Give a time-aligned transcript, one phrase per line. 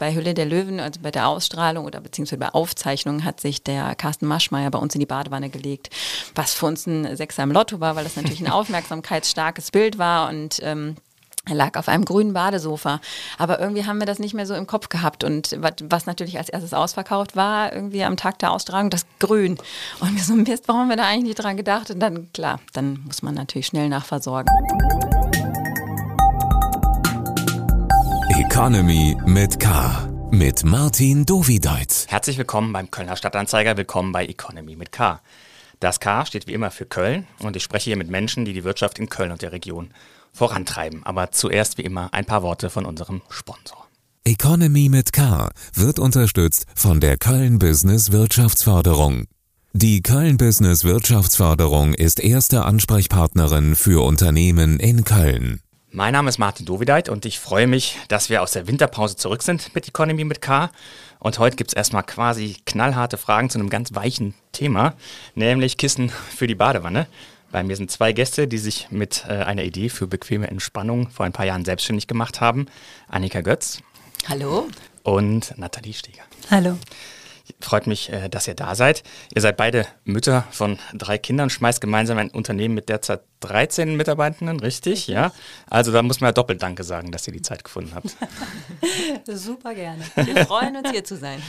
[0.00, 3.94] bei Hülle der Löwen, also bei der Ausstrahlung oder beziehungsweise bei Aufzeichnung, hat sich der
[3.94, 5.90] Carsten Maschmeyer bei uns in die Badewanne gelegt,
[6.34, 10.28] was für uns ein Sechser im Lotto war, weil das natürlich ein aufmerksamkeitsstarkes Bild war
[10.30, 10.96] und ähm,
[11.46, 13.00] er lag auf einem grünen Badesofa.
[13.38, 15.24] Aber irgendwie haben wir das nicht mehr so im Kopf gehabt.
[15.24, 19.56] Und was natürlich als erstes ausverkauft war, irgendwie am Tag der Austragung, das Grün.
[20.00, 21.90] Und wir so, Mist, warum haben wir da eigentlich nicht dran gedacht?
[21.90, 24.50] Und dann, klar, dann muss man natürlich schnell nachversorgen.
[28.40, 30.08] Economy mit K.
[30.30, 32.06] Mit Martin Dovideit.
[32.08, 33.76] Herzlich willkommen beim Kölner Stadtanzeiger.
[33.76, 35.20] Willkommen bei Economy mit K.
[35.78, 38.64] Das K steht wie immer für Köln und ich spreche hier mit Menschen, die die
[38.64, 39.90] Wirtschaft in Köln und der Region
[40.32, 41.04] vorantreiben.
[41.04, 43.86] Aber zuerst wie immer ein paar Worte von unserem Sponsor.
[44.24, 49.26] Economy mit K wird unterstützt von der Köln Business Wirtschaftsförderung.
[49.74, 55.60] Die Köln Business Wirtschaftsförderung ist erste Ansprechpartnerin für Unternehmen in Köln.
[55.92, 59.42] Mein Name ist Martin Dovideit und ich freue mich, dass wir aus der Winterpause zurück
[59.42, 60.70] sind mit Economy mit K.
[61.18, 64.94] Und heute gibt es erstmal quasi knallharte Fragen zu einem ganz weichen Thema,
[65.34, 67.08] nämlich Kissen für die Badewanne.
[67.50, 71.26] Bei mir sind zwei Gäste, die sich mit äh, einer Idee für bequeme Entspannung vor
[71.26, 72.66] ein paar Jahren selbstständig gemacht haben.
[73.08, 73.82] Annika Götz.
[74.28, 74.68] Hallo.
[75.02, 76.22] Und Nathalie Steger.
[76.52, 76.78] Hallo.
[77.60, 79.02] Freut mich, äh, dass ihr da seid.
[79.34, 84.60] Ihr seid beide Mütter von drei Kindern, schmeißt gemeinsam ein Unternehmen mit derzeit 13 Mitarbeitenden,
[84.60, 85.06] richtig?
[85.06, 85.32] Ja.
[85.68, 88.16] Also da muss man ja doppelt Danke sagen, dass ihr die Zeit gefunden habt.
[89.26, 90.04] Super gerne.
[90.16, 91.42] Wir freuen uns, hier zu sein.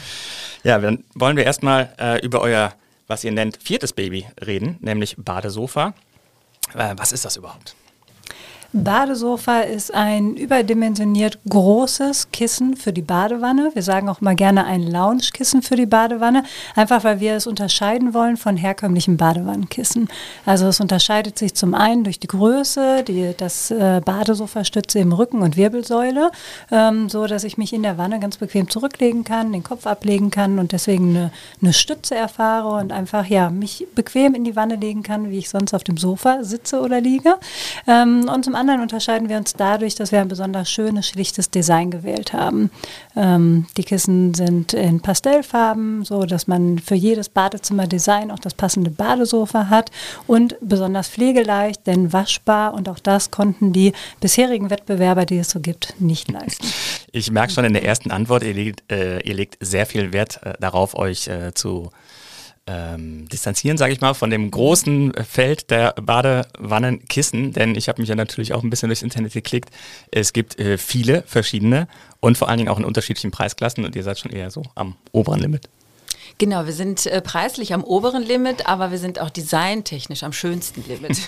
[0.63, 2.73] Ja, dann wollen wir erstmal äh, über euer
[3.11, 5.93] was ihr nennt, viertes Baby reden, nämlich Badesofa.
[6.73, 7.75] Äh, was ist das überhaupt?
[8.73, 13.71] Badesofa ist ein überdimensioniert großes Kissen für die Badewanne.
[13.73, 18.13] Wir sagen auch mal gerne ein Lounge-Kissen für die Badewanne, einfach weil wir es unterscheiden
[18.13, 20.07] wollen von herkömmlichen Badewannenkissen.
[20.45, 25.41] Also es unterscheidet sich zum einen durch die Größe, die, das äh, Badesofa-Stütze im Rücken
[25.41, 26.31] und Wirbelsäule,
[26.71, 30.31] ähm, so dass ich mich in der Wanne ganz bequem zurücklegen kann, den Kopf ablegen
[30.31, 34.77] kann und deswegen eine, eine Stütze erfahre und einfach ja mich bequem in die Wanne
[34.77, 37.35] legen kann, wie ich sonst auf dem Sofa sitze oder liege.
[37.85, 41.89] Ähm, und zum anderen unterscheiden wir uns dadurch, dass wir ein besonders schönes, schlichtes Design
[41.89, 42.69] gewählt haben.
[43.15, 48.91] Ähm, die Kissen sind in Pastellfarben, so dass man für jedes Badezimmerdesign auch das passende
[48.91, 49.89] Badesofa hat
[50.27, 55.59] und besonders pflegeleicht, denn waschbar und auch das konnten die bisherigen Wettbewerber, die es so
[55.59, 56.67] gibt, nicht leisten.
[57.11, 60.39] Ich merke schon in der ersten Antwort, ihr legt, äh, ihr legt sehr viel Wert
[60.43, 61.89] äh, darauf, euch äh, zu
[62.67, 68.09] ähm, distanzieren, sage ich mal, von dem großen Feld der Badewannenkissen, denn ich habe mich
[68.09, 69.69] ja natürlich auch ein bisschen durchs Internet geklickt.
[70.11, 71.87] Es gibt äh, viele verschiedene
[72.19, 74.95] und vor allen Dingen auch in unterschiedlichen Preisklassen und ihr seid schon eher so am
[75.11, 75.69] oberen Limit.
[76.37, 80.83] Genau, wir sind äh, preislich am oberen Limit, aber wir sind auch designtechnisch am schönsten
[80.87, 81.21] Limit.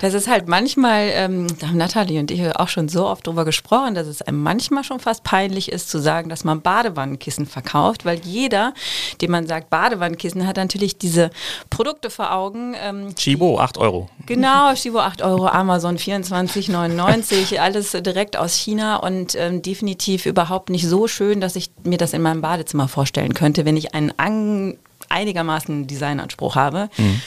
[0.00, 3.44] das ist halt manchmal, ähm, da haben Nathalie und ich auch schon so oft drüber
[3.44, 8.04] gesprochen, dass es einem manchmal schon fast peinlich ist zu sagen, dass man Badewannenkissen verkauft,
[8.04, 8.74] weil jeder,
[9.20, 11.30] dem man sagt Badewannenkissen, hat natürlich diese
[11.70, 12.74] Produkte vor Augen.
[12.80, 14.08] Ähm, Chibo, 8 Euro.
[14.26, 20.86] Genau, Chibo 8 Euro, Amazon 24,99, alles direkt aus China und ähm, definitiv überhaupt nicht
[20.86, 24.12] so schön, dass ich mir das in meinem Badezimmer mal vorstellen könnte, wenn ich einen
[24.16, 24.76] an,
[25.08, 26.88] einigermaßen Designanspruch habe.
[26.96, 27.20] Mhm.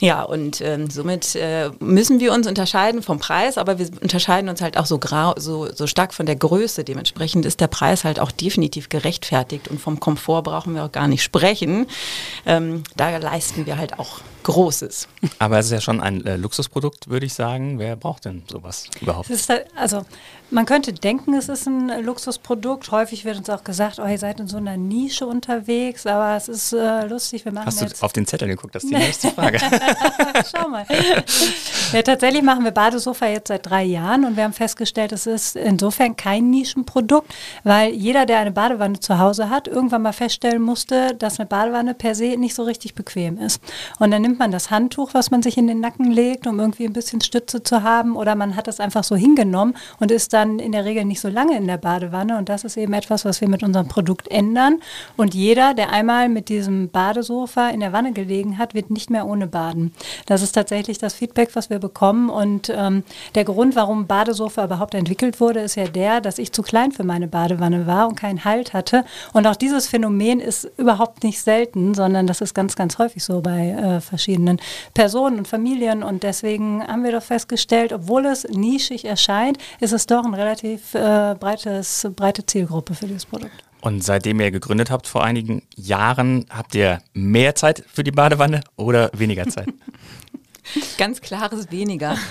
[0.00, 4.62] Ja, und ähm, somit äh, müssen wir uns unterscheiden vom Preis, aber wir unterscheiden uns
[4.62, 6.84] halt auch so, grau, so, so stark von der Größe.
[6.84, 11.06] Dementsprechend ist der Preis halt auch definitiv gerechtfertigt und vom Komfort brauchen wir auch gar
[11.06, 11.86] nicht sprechen.
[12.46, 15.06] Ähm, da leisten wir halt auch Großes.
[15.38, 17.78] Aber es ist ja schon ein äh, Luxusprodukt, würde ich sagen.
[17.78, 19.28] Wer braucht denn sowas überhaupt?
[19.28, 20.06] Halt, also
[20.50, 22.90] man könnte denken, es ist ein Luxusprodukt.
[22.90, 26.48] Häufig wird uns auch gesagt, oh, ihr seid in so einer Nische unterwegs, aber es
[26.48, 27.44] ist äh, lustig.
[27.44, 28.74] Wir machen Hast du auf den Zettel geguckt?
[28.74, 29.58] Das ist die nächste Frage.
[30.50, 30.84] Schau mal.
[31.92, 35.56] Ja, tatsächlich machen wir Badesofa jetzt seit drei Jahren und wir haben festgestellt, es ist
[35.56, 37.32] insofern kein Nischenprodukt,
[37.64, 41.94] weil jeder, der eine Badewanne zu Hause hat, irgendwann mal feststellen musste, dass eine Badewanne
[41.94, 43.62] per se nicht so richtig bequem ist.
[43.98, 46.84] Und dann nimmt man das Handtuch, was man sich in den Nacken legt, um irgendwie
[46.84, 50.58] ein bisschen Stütze zu haben, oder man hat das einfach so hingenommen und ist dann
[50.58, 52.38] in der Regel nicht so lange in der Badewanne.
[52.38, 54.80] Und das ist eben etwas, was wir mit unserem Produkt ändern.
[55.16, 59.26] Und jeder, der einmal mit diesem Badesofa in der Wanne gelegen hat, wird nicht mehr
[59.26, 59.92] ohne baden.
[60.26, 62.30] Das ist tatsächlich das Feedback, was wir bekommen.
[62.30, 63.04] Und ähm,
[63.34, 67.04] der Grund, warum Badesofa überhaupt entwickelt wurde, ist ja der, dass ich zu klein für
[67.04, 69.04] meine Badewanne war und keinen Halt hatte.
[69.32, 73.40] Und auch dieses Phänomen ist überhaupt nicht selten, sondern das ist ganz, ganz häufig so
[73.40, 74.60] bei äh, verschiedenen
[74.94, 76.02] Personen und Familien.
[76.02, 80.94] Und deswegen haben wir doch festgestellt, obwohl es nischig erscheint, ist es doch ein relativ
[80.94, 83.64] äh, breites, breite Zielgruppe für dieses Produkt.
[83.80, 88.60] Und seitdem ihr gegründet habt vor einigen Jahren, habt ihr mehr Zeit für die Badewanne
[88.76, 89.68] oder weniger Zeit?
[90.98, 92.16] Ganz klares weniger.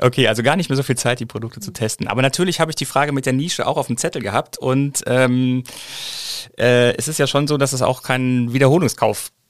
[0.00, 2.06] Okay, also gar nicht mehr so viel Zeit, die Produkte zu testen.
[2.06, 5.02] Aber natürlich habe ich die Frage mit der Nische auch auf dem Zettel gehabt und
[5.06, 5.64] ähm,
[6.56, 8.52] äh, es ist ja schon so, dass es auch kein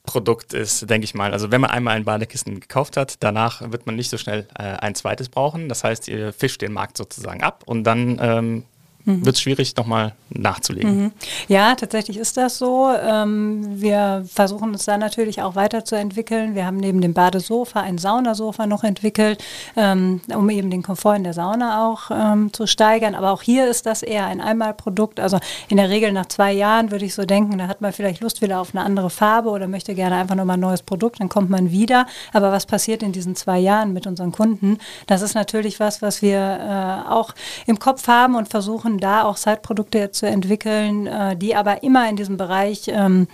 [0.09, 1.33] Wiederholungskaufprodukt ist, denke ich mal.
[1.33, 4.63] Also wenn man einmal ein Badekissen gekauft hat, danach wird man nicht so schnell äh,
[4.63, 5.69] ein zweites brauchen.
[5.69, 8.65] Das heißt, ihr fischt den Markt sozusagen ab und dann ähm,
[9.09, 9.27] mhm.
[9.27, 11.05] wird es schwierig, nochmal nachzulegen.
[11.05, 11.13] Mhm.
[11.49, 12.91] Ja, tatsächlich ist das so.
[12.91, 16.55] Ähm, wir versuchen uns da natürlich auch weiterzuentwickeln.
[16.55, 19.43] Wir haben neben dem Badesofa ein Saunasofa noch entwickelt,
[19.77, 23.15] ähm, um eben den Komfort in der Sauna auch ähm, zu steigern.
[23.15, 25.21] Aber auch hier ist das eher ein Einmalprodukt.
[25.21, 25.39] Also
[25.69, 28.43] in der Regel nach zwei Jahren würde ich so denken, da hat man vielleicht Lust
[28.43, 31.51] wieder auf eine andere Farbe oder möchte gerne einfach nochmal ein neues Produkt, dann kommt
[31.51, 32.07] man wieder.
[32.33, 34.79] Aber was passiert in diesen zwei Jahren mit unseren Kunden?
[35.07, 37.35] Das ist natürlich was, was wir äh, auch
[37.67, 42.17] im Kopf haben und versuchen da auch Side-Produkte zu entwickeln, äh, die aber immer in
[42.17, 43.27] diesem Bereich ähm,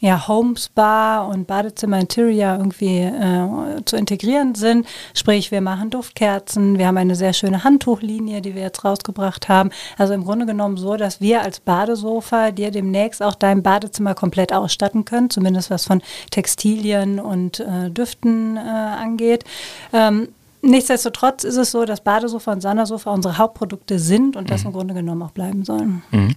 [0.00, 4.86] ja, Home Spa und Badezimmer Interior irgendwie äh, zu integrieren sind.
[5.14, 9.70] Sprich, wir machen Duftkerzen, wir haben eine sehr schöne Handtuchlinie, die wir jetzt rausgebracht haben.
[9.96, 14.52] Also im Grunde genommen so, dass wir als Badesofa dir demnächst auch dein Badezimmer komplett
[14.52, 19.44] ausstatten können, zumindest was von Textilien und äh, Düften äh, angeht.
[19.92, 20.28] Ähm,
[20.66, 24.68] Nichtsdestotrotz ist es so, dass Badesofa und Saunasofa unsere Hauptprodukte sind und das mhm.
[24.68, 26.02] im Grunde genommen auch bleiben sollen.
[26.10, 26.34] Mhm.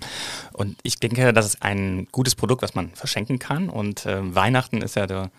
[0.53, 3.69] Und ich denke, das ist ein gutes Produkt, was man verschenken kann.
[3.69, 5.31] Und äh, Weihnachten ist ja der,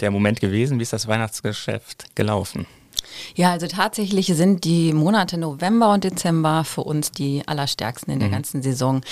[0.00, 0.78] der Moment gewesen.
[0.78, 2.66] Wie ist das Weihnachtsgeschäft gelaufen?
[3.34, 8.28] Ja, also tatsächlich sind die Monate November und Dezember für uns die allerstärksten in der
[8.28, 8.32] mhm.
[8.32, 9.02] ganzen Saison.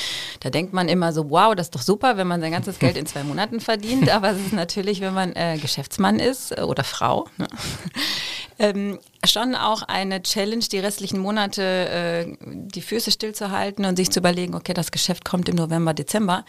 [0.40, 2.96] Da denkt man immer so, wow, das ist doch super, wenn man sein ganzes Geld
[2.96, 4.08] in zwei Monaten verdient.
[4.10, 7.48] Aber es ist natürlich, wenn man äh, Geschäftsmann ist äh, oder Frau, ne?
[8.58, 14.20] ähm, schon auch eine Challenge, die restlichen Monate äh, die Füße stillzuhalten und sich zu
[14.20, 16.44] überlegen, okay, das Geschäft kommt im November, Dezember.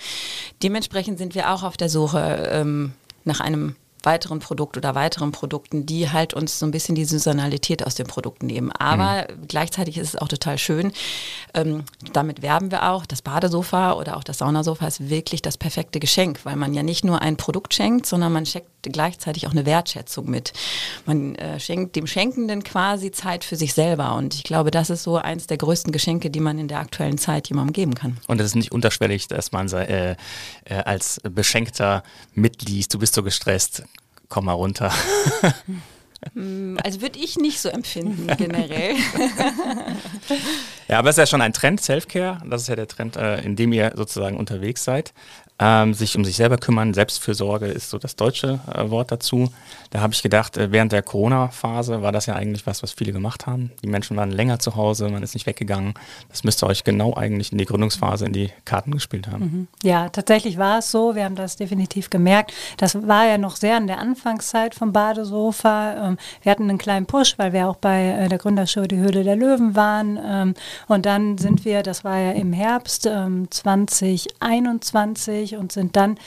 [0.61, 2.93] Dementsprechend sind wir auch auf der Suche ähm,
[3.23, 3.75] nach einem
[4.05, 8.07] weiteren Produkt oder weiteren Produkten, die halt uns so ein bisschen die Saisonalität aus den
[8.07, 8.71] Produkten nehmen.
[8.71, 9.47] Aber mhm.
[9.47, 10.91] gleichzeitig ist es auch total schön.
[11.53, 13.05] Ähm, damit werben wir auch.
[13.05, 17.05] Das Badesofa oder auch das Saunasofa ist wirklich das perfekte Geschenk, weil man ja nicht
[17.05, 20.53] nur ein Produkt schenkt, sondern man schenkt gleichzeitig auch eine Wertschätzung mit.
[21.05, 24.15] Man äh, schenkt dem Schenkenden quasi Zeit für sich selber.
[24.15, 27.17] Und ich glaube, das ist so eins der größten Geschenke, die man in der aktuellen
[27.17, 28.17] Zeit jemandem geben kann.
[28.27, 30.15] Und es ist nicht unterschwellig, dass man äh,
[30.65, 32.03] äh, als Beschenkter
[32.33, 33.83] mitliest, du bist so gestresst,
[34.35, 34.91] komm mal runter.
[36.33, 38.95] Hm, also würde ich nicht so empfinden, generell.
[40.89, 42.39] ja, aber es ist ja schon ein Trend, Selfcare.
[42.49, 45.13] Das ist ja der Trend, äh, in dem ihr sozusagen unterwegs seid.
[45.57, 49.49] Ähm, sich um sich selber kümmern, Selbstfürsorge ist so das deutsche äh, Wort dazu.
[49.89, 53.13] Da habe ich gedacht, äh, während der Corona-Phase war das ja eigentlich was, was viele
[53.13, 53.71] gemacht haben.
[53.81, 55.93] Die Menschen waren länger zu Hause, man ist nicht weggegangen.
[56.27, 59.45] Das müsste euch genau eigentlich in die Gründungsphase in die Karten gespielt haben.
[59.45, 59.67] Mhm.
[59.81, 61.15] Ja, tatsächlich war es so.
[61.15, 62.51] Wir haben das definitiv gemerkt.
[62.75, 66.09] Das war ja noch sehr an der Anfangszeit vom Badesofa.
[66.09, 69.23] Ähm, wir hatten einen kleinen Push, weil wir auch bei äh, der Gründershow Die Höhle
[69.23, 70.19] der Löwen waren.
[70.21, 70.53] Ähm,
[70.89, 73.05] und dann sind wir, das war ja im Herbst
[75.45, 76.17] 2021,21 und sind dann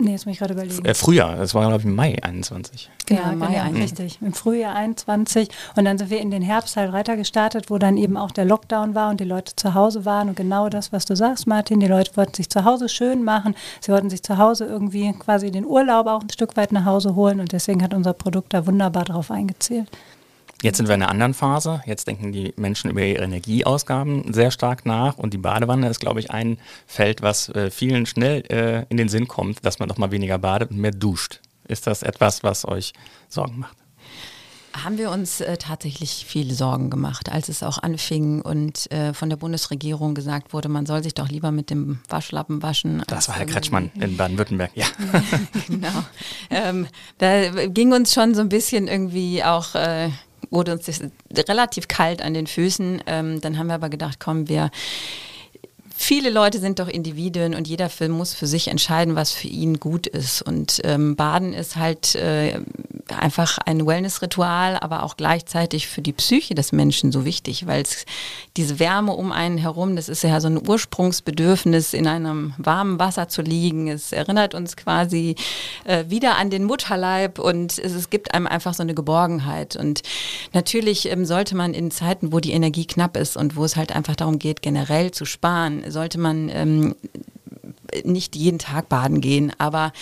[0.00, 0.82] Nee, jetzt muss ich gerade überlegen.
[0.84, 2.90] Äh, Frühjahr, das war glaube ich im Mai 21.
[3.04, 4.18] Genau, ja, Mai genau, richtig.
[4.22, 7.98] Im Frühjahr 21 und dann sind wir in den Herbst halt weiter gestartet, wo dann
[7.98, 11.04] eben auch der Lockdown war und die Leute zu Hause waren und genau das, was
[11.04, 14.38] du sagst, Martin, die Leute wollten sich zu Hause schön machen, sie wollten sich zu
[14.38, 17.92] Hause irgendwie quasi den Urlaub auch ein Stück weit nach Hause holen und deswegen hat
[17.92, 19.88] unser Produkt da wunderbar drauf eingezählt.
[20.62, 21.82] Jetzt sind wir in einer anderen Phase.
[21.86, 25.16] Jetzt denken die Menschen über ihre Energieausgaben sehr stark nach.
[25.16, 29.08] Und die Badewanne ist, glaube ich, ein Feld, was äh, vielen schnell äh, in den
[29.08, 31.40] Sinn kommt, dass man doch mal weniger badet und mehr duscht.
[31.66, 32.92] Ist das etwas, was euch
[33.28, 33.76] Sorgen macht?
[34.72, 39.28] Haben wir uns äh, tatsächlich viele Sorgen gemacht, als es auch anfing und äh, von
[39.28, 43.02] der Bundesregierung gesagt wurde, man soll sich doch lieber mit dem Waschlappen waschen.
[43.08, 44.86] Das war Herr Kretschmann in Baden-Württemberg, ja.
[45.66, 46.04] genau.
[46.50, 46.86] Ähm,
[47.18, 50.10] da ging uns schon so ein bisschen irgendwie auch äh,
[50.50, 50.88] wurde uns
[51.32, 53.02] relativ kalt an den Füßen.
[53.06, 54.70] Ähm, dann haben wir aber gedacht, komm, wir
[56.00, 59.78] viele Leute sind doch Individuen und jeder Film muss für sich entscheiden, was für ihn
[59.78, 60.40] gut ist.
[60.40, 62.60] Und ähm, Baden ist halt äh,
[63.18, 68.04] einfach ein Wellness-Ritual, aber auch gleichzeitig für die Psyche des Menschen so wichtig, weil es
[68.56, 73.28] diese Wärme um einen herum, das ist ja so ein Ursprungsbedürfnis, in einem warmen Wasser
[73.28, 73.88] zu liegen.
[73.88, 75.36] Es erinnert uns quasi
[75.84, 79.76] äh, wieder an den Mutterleib und es, es, gibt einem einfach so eine Geborgenheit.
[79.76, 80.02] Und
[80.52, 83.94] natürlich ähm, sollte man in Zeiten, wo die Energie knapp ist und wo es halt
[83.94, 86.94] einfach darum geht, generell zu sparen, sollte man ähm,
[88.04, 89.92] nicht jeden Tag baden gehen, aber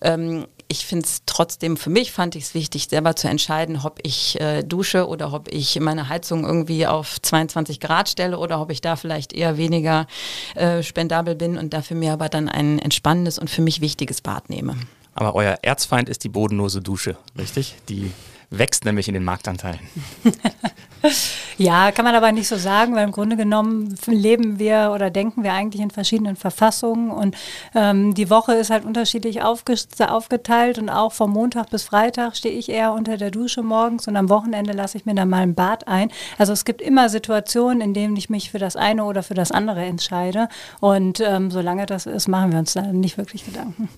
[0.00, 4.00] ähm, ich finde es trotzdem, für mich fand ich es wichtig, selber zu entscheiden, ob
[4.02, 8.70] ich äh, dusche oder ob ich meine Heizung irgendwie auf 22 Grad stelle oder ob
[8.70, 10.06] ich da vielleicht eher weniger
[10.54, 14.48] äh, spendabel bin und dafür mir aber dann ein entspannendes und für mich wichtiges Bad
[14.48, 14.76] nehme.
[15.14, 17.74] Aber euer Erzfeind ist die bodenlose Dusche, richtig?
[17.90, 18.10] Die
[18.52, 19.80] wächst nämlich in den Marktanteilen.
[21.58, 25.42] ja, kann man aber nicht so sagen, weil im Grunde genommen leben wir oder denken
[25.42, 27.36] wir eigentlich in verschiedenen Verfassungen und
[27.74, 32.68] ähm, die Woche ist halt unterschiedlich aufgeteilt und auch vom Montag bis Freitag stehe ich
[32.68, 35.88] eher unter der Dusche morgens und am Wochenende lasse ich mir dann mal ein Bad
[35.88, 36.10] ein.
[36.38, 39.50] Also es gibt immer Situationen, in denen ich mich für das eine oder für das
[39.50, 40.48] andere entscheide
[40.80, 43.88] und ähm, solange das ist, machen wir uns da nicht wirklich Gedanken.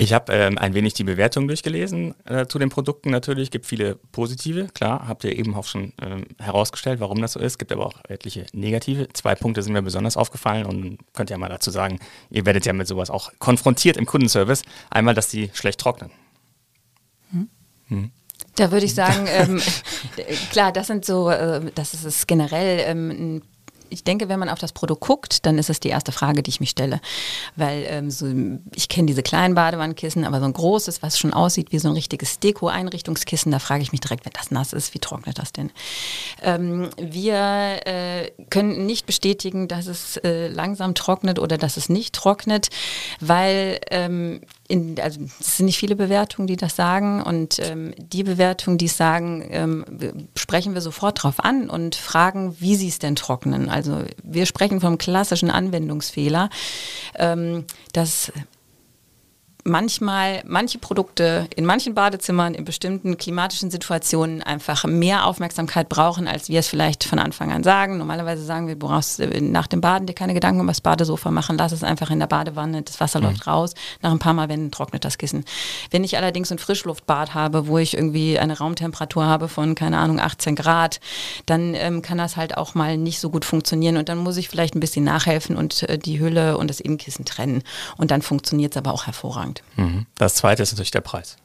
[0.00, 3.50] Ich habe ähm, ein wenig die Bewertung durchgelesen äh, zu den Produkten natürlich.
[3.50, 7.58] Gibt viele positive, klar, habt ihr eben auch schon ähm, herausgestellt, warum das so ist.
[7.58, 9.08] Gibt aber auch etliche negative.
[9.12, 11.98] Zwei Punkte sind mir besonders aufgefallen und könnt ihr mal dazu sagen,
[12.30, 14.62] ihr werdet ja mit sowas auch konfrontiert im Kundenservice.
[14.88, 16.12] Einmal, dass die schlecht trocknen.
[17.32, 17.48] Hm.
[17.88, 18.10] Hm.
[18.54, 19.60] Da würde ich sagen, ähm,
[20.52, 23.42] klar, das sind so, äh, das ist generell ähm, ein
[23.90, 26.50] ich denke, wenn man auf das Produkt guckt, dann ist es die erste Frage, die
[26.50, 27.00] ich mich stelle.
[27.56, 28.26] Weil ähm, so,
[28.74, 31.94] ich kenne diese kleinen Badewannenkissen, aber so ein großes, was schon aussieht wie so ein
[31.94, 35.70] richtiges Deko-Einrichtungskissen, da frage ich mich direkt, wenn das nass ist, wie trocknet das denn?
[36.42, 42.14] Ähm, wir äh, können nicht bestätigen, dass es äh, langsam trocknet oder dass es nicht
[42.14, 42.68] trocknet,
[43.20, 48.22] weil ähm, in, also es sind nicht viele Bewertungen, die das sagen und ähm, die
[48.22, 49.84] Bewertungen, die es sagen, ähm,
[50.36, 53.70] sprechen wir sofort drauf an und fragen, wie sie es denn trocknen.
[53.70, 56.50] Also wir sprechen vom klassischen Anwendungsfehler,
[57.16, 58.30] ähm, dass
[59.68, 66.48] manchmal manche Produkte in manchen Badezimmern in bestimmten klimatischen Situationen einfach mehr Aufmerksamkeit brauchen, als
[66.48, 67.98] wir es vielleicht von Anfang an sagen.
[67.98, 71.30] Normalerweise sagen wir, du brauchst äh, nach dem Baden dir keine Gedanken um das Badesofa
[71.30, 73.26] machen, lass es einfach in der Badewanne, das Wasser mhm.
[73.26, 75.44] läuft raus, nach ein paar Mal wenden trocknet das Kissen.
[75.90, 80.20] Wenn ich allerdings ein Frischluftbad habe, wo ich irgendwie eine Raumtemperatur habe von, keine Ahnung,
[80.20, 81.00] 18 Grad,
[81.46, 84.48] dann ähm, kann das halt auch mal nicht so gut funktionieren und dann muss ich
[84.48, 87.62] vielleicht ein bisschen nachhelfen und äh, die Hülle und das Innenkissen trennen
[87.96, 89.57] und dann funktioniert es aber auch hervorragend.
[89.76, 90.06] Mhm.
[90.16, 91.36] Das zweite ist natürlich der Preis,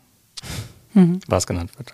[0.93, 1.19] mhm.
[1.27, 1.93] was genannt wird.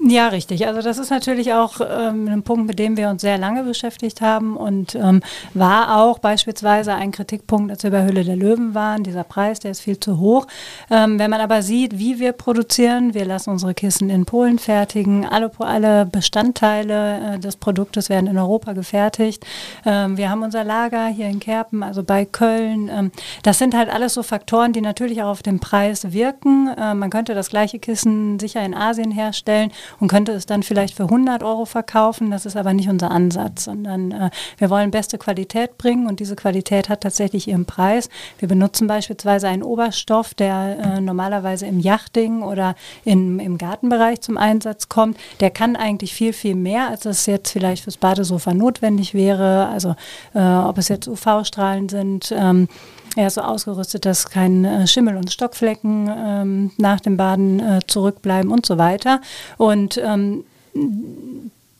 [0.00, 0.64] Ja, richtig.
[0.66, 4.20] Also das ist natürlich auch ähm, ein Punkt, mit dem wir uns sehr lange beschäftigt
[4.20, 5.22] haben und ähm,
[5.54, 9.02] war auch beispielsweise ein Kritikpunkt, als wir bei Hülle der Löwen waren.
[9.02, 10.46] Dieser Preis, der ist viel zu hoch.
[10.88, 15.26] Ähm, wenn man aber sieht, wie wir produzieren, wir lassen unsere Kissen in Polen fertigen,
[15.26, 19.44] alle, alle Bestandteile äh, des Produktes werden in Europa gefertigt.
[19.84, 22.88] Ähm, wir haben unser Lager hier in Kerpen, also bei Köln.
[22.88, 23.10] Ähm,
[23.42, 26.68] das sind halt alles so Faktoren, die natürlich auch auf den Preis wirken.
[26.78, 30.94] Äh, man könnte das gleiche Kissen sicher in Asien herstellen und könnte es dann vielleicht
[30.94, 32.30] für 100 Euro verkaufen.
[32.30, 36.36] Das ist aber nicht unser Ansatz, sondern äh, wir wollen beste Qualität bringen und diese
[36.36, 38.08] Qualität hat tatsächlich ihren Preis.
[38.38, 42.74] Wir benutzen beispielsweise einen Oberstoff, der äh, normalerweise im Yachting oder
[43.04, 45.18] in, im Gartenbereich zum Einsatz kommt.
[45.40, 49.68] Der kann eigentlich viel, viel mehr, als es jetzt vielleicht fürs Badesofa notwendig wäre.
[49.68, 49.94] Also
[50.34, 52.32] äh, ob es jetzt UV-Strahlen sind.
[52.36, 52.68] Ähm,
[53.18, 57.80] er ist so ausgerüstet, dass kein äh, Schimmel und Stockflecken ähm, nach dem Baden äh,
[57.84, 59.20] zurückbleiben und so weiter.
[59.56, 60.44] Und ähm,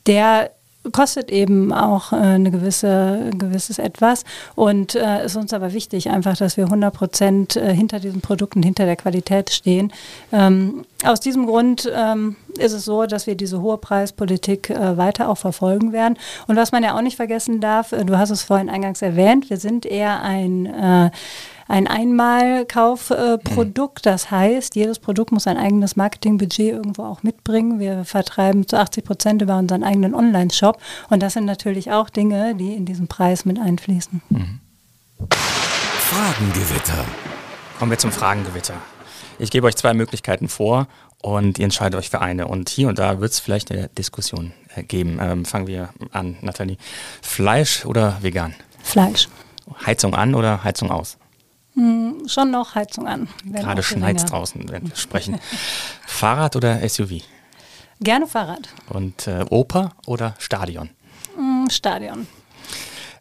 [0.09, 0.50] der
[0.93, 4.25] kostet eben auch äh, eine gewisse, ein gewisses Etwas.
[4.55, 8.63] Und äh, ist uns aber wichtig, einfach, dass wir 100 Prozent äh, hinter diesen Produkten,
[8.63, 9.93] hinter der Qualität stehen.
[10.33, 15.29] Ähm, aus diesem Grund ähm, ist es so, dass wir diese hohe Preispolitik äh, weiter
[15.29, 16.19] auch verfolgen werden.
[16.47, 19.51] Und was man ja auch nicht vergessen darf, äh, du hast es vorhin eingangs erwähnt,
[19.51, 21.11] wir sind eher ein äh,
[21.69, 24.07] ein Einmalkaufprodukt.
[24.07, 27.79] Äh, das heißt, jedes Produkt muss ein eigenes Marketingbudget irgendwo auch mitbringen.
[27.79, 30.81] Wir vertreiben zu 80 Prozent über unseren eigenen Online-Shop.
[31.11, 34.23] Und das sind natürlich auch Dinge, die in diesen Preis mit einfließen.
[34.31, 34.61] Mhm.
[35.31, 37.05] Fragengewitter.
[37.79, 38.75] Kommen wir zum Fragengewitter.
[39.39, 40.89] Ich gebe euch zwei Möglichkeiten vor
[41.23, 42.49] und ihr entscheidet euch für eine.
[42.49, 45.19] Und hier und da wird es vielleicht eine Diskussion äh, geben.
[45.21, 46.79] Ähm, fangen wir an, Nathalie.
[47.21, 48.55] Fleisch oder vegan?
[48.83, 49.29] Fleisch.
[49.85, 51.19] Heizung an oder Heizung aus?
[51.79, 53.29] Hm, schon noch Heizung an.
[53.45, 55.39] Gerade schneit es draußen, wenn wir sprechen.
[56.05, 57.23] Fahrrad oder SUV?
[58.01, 58.69] Gerne Fahrrad.
[58.89, 60.91] Und äh, Oper oder Stadion?
[61.37, 62.27] Hm, Stadion.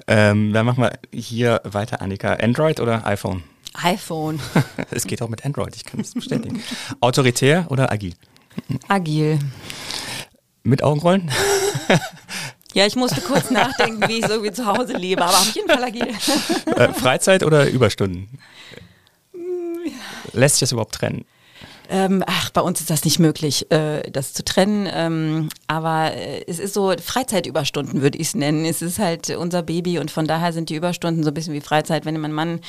[0.07, 2.33] Ähm, dann machen wir hier weiter, Annika.
[2.33, 3.43] Android oder iPhone?
[3.75, 4.39] iPhone.
[4.89, 6.63] es geht auch mit Android, ich kann es bestätigen.
[6.99, 8.15] Autoritär oder agil?
[8.87, 9.37] Agil.
[10.63, 11.29] Mit Augenrollen?
[12.73, 15.69] Ja, ich musste kurz nachdenken, wie ich so wie zu Hause lebe, aber auf jeden
[15.69, 16.07] Fall agil.
[16.75, 18.27] Äh, Freizeit oder Überstunden?
[20.33, 21.25] Lässt sich das überhaupt trennen?
[21.89, 24.89] Ähm, ach, bei uns ist das nicht möglich, äh, das zu trennen.
[24.91, 28.65] Ähm, aber äh, es ist so Freizeitüberstunden, würde ich es nennen.
[28.65, 31.61] Es ist halt unser Baby und von daher sind die Überstunden so ein bisschen wie
[31.61, 32.05] Freizeit.
[32.05, 32.59] Wenn mein Mann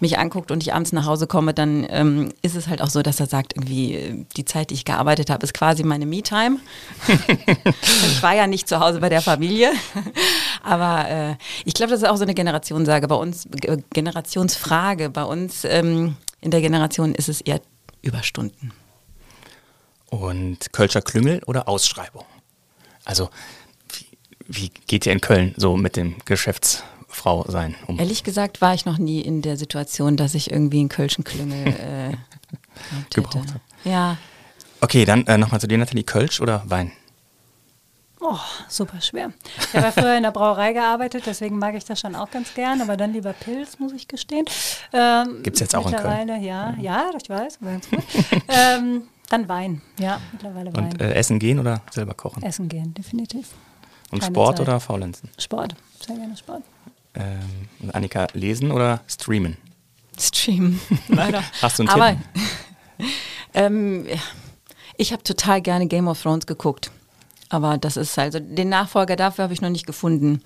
[0.00, 3.02] mich anguckt und ich abends nach Hause komme, dann ähm, ist es halt auch so,
[3.02, 6.58] dass er sagt, irgendwie äh, die Zeit, die ich gearbeitet habe, ist quasi meine Me-Time.
[7.06, 9.70] ich war ja nicht zu Hause bei der Familie.
[10.62, 13.48] aber äh, ich glaube, das ist auch so eine Generationsage bei uns,
[13.92, 15.10] Generationsfrage.
[15.10, 17.60] Bei uns ähm, in der Generation ist es eher
[18.04, 18.72] Überstunden.
[20.10, 22.24] Und Kölscher Klüngel oder Ausschreibung?
[23.04, 23.30] Also
[23.92, 24.06] wie,
[24.46, 27.98] wie geht ihr in Köln so mit dem Geschäftsfrau sein um?
[27.98, 31.66] Ehrlich gesagt war ich noch nie in der Situation, dass ich irgendwie einen Kölschen Klüngel
[31.66, 32.16] äh,
[33.14, 33.60] Gebraucht habe.
[33.84, 34.16] Ja.
[34.80, 36.04] Okay, dann äh, nochmal zu dir, Nathalie.
[36.04, 36.92] Kölsch oder Wein?
[38.26, 38.38] Oh,
[38.68, 39.32] super schwer.
[39.58, 42.54] Ich habe ja früher in der Brauerei gearbeitet, deswegen mag ich das schon auch ganz
[42.54, 44.46] gern, aber dann lieber Pilz, muss ich gestehen.
[44.94, 46.42] Ähm, Gibt es jetzt auch in Köln?
[46.42, 48.02] Ja, ja, ich weiß, ganz gut.
[48.48, 50.84] ähm, dann Wein, ja, mittlerweile Wein.
[50.84, 52.42] Und äh, essen gehen oder selber kochen?
[52.42, 53.48] Essen gehen, definitiv.
[54.10, 54.68] Und keine Sport Zeit.
[54.68, 55.28] oder Faulenzen?
[55.38, 55.74] Sport,
[56.06, 56.62] sehr gerne Sport.
[57.14, 59.58] Ähm, und Annika, lesen oder streamen?
[60.18, 61.42] Stream, leider.
[61.60, 63.08] Hast du einen Aber Tipp?
[63.52, 64.16] ähm, ja.
[64.96, 66.90] ich habe total gerne Game of Thrones geguckt.
[67.48, 70.42] Aber das ist also, den Nachfolger dafür habe ich noch nicht gefunden.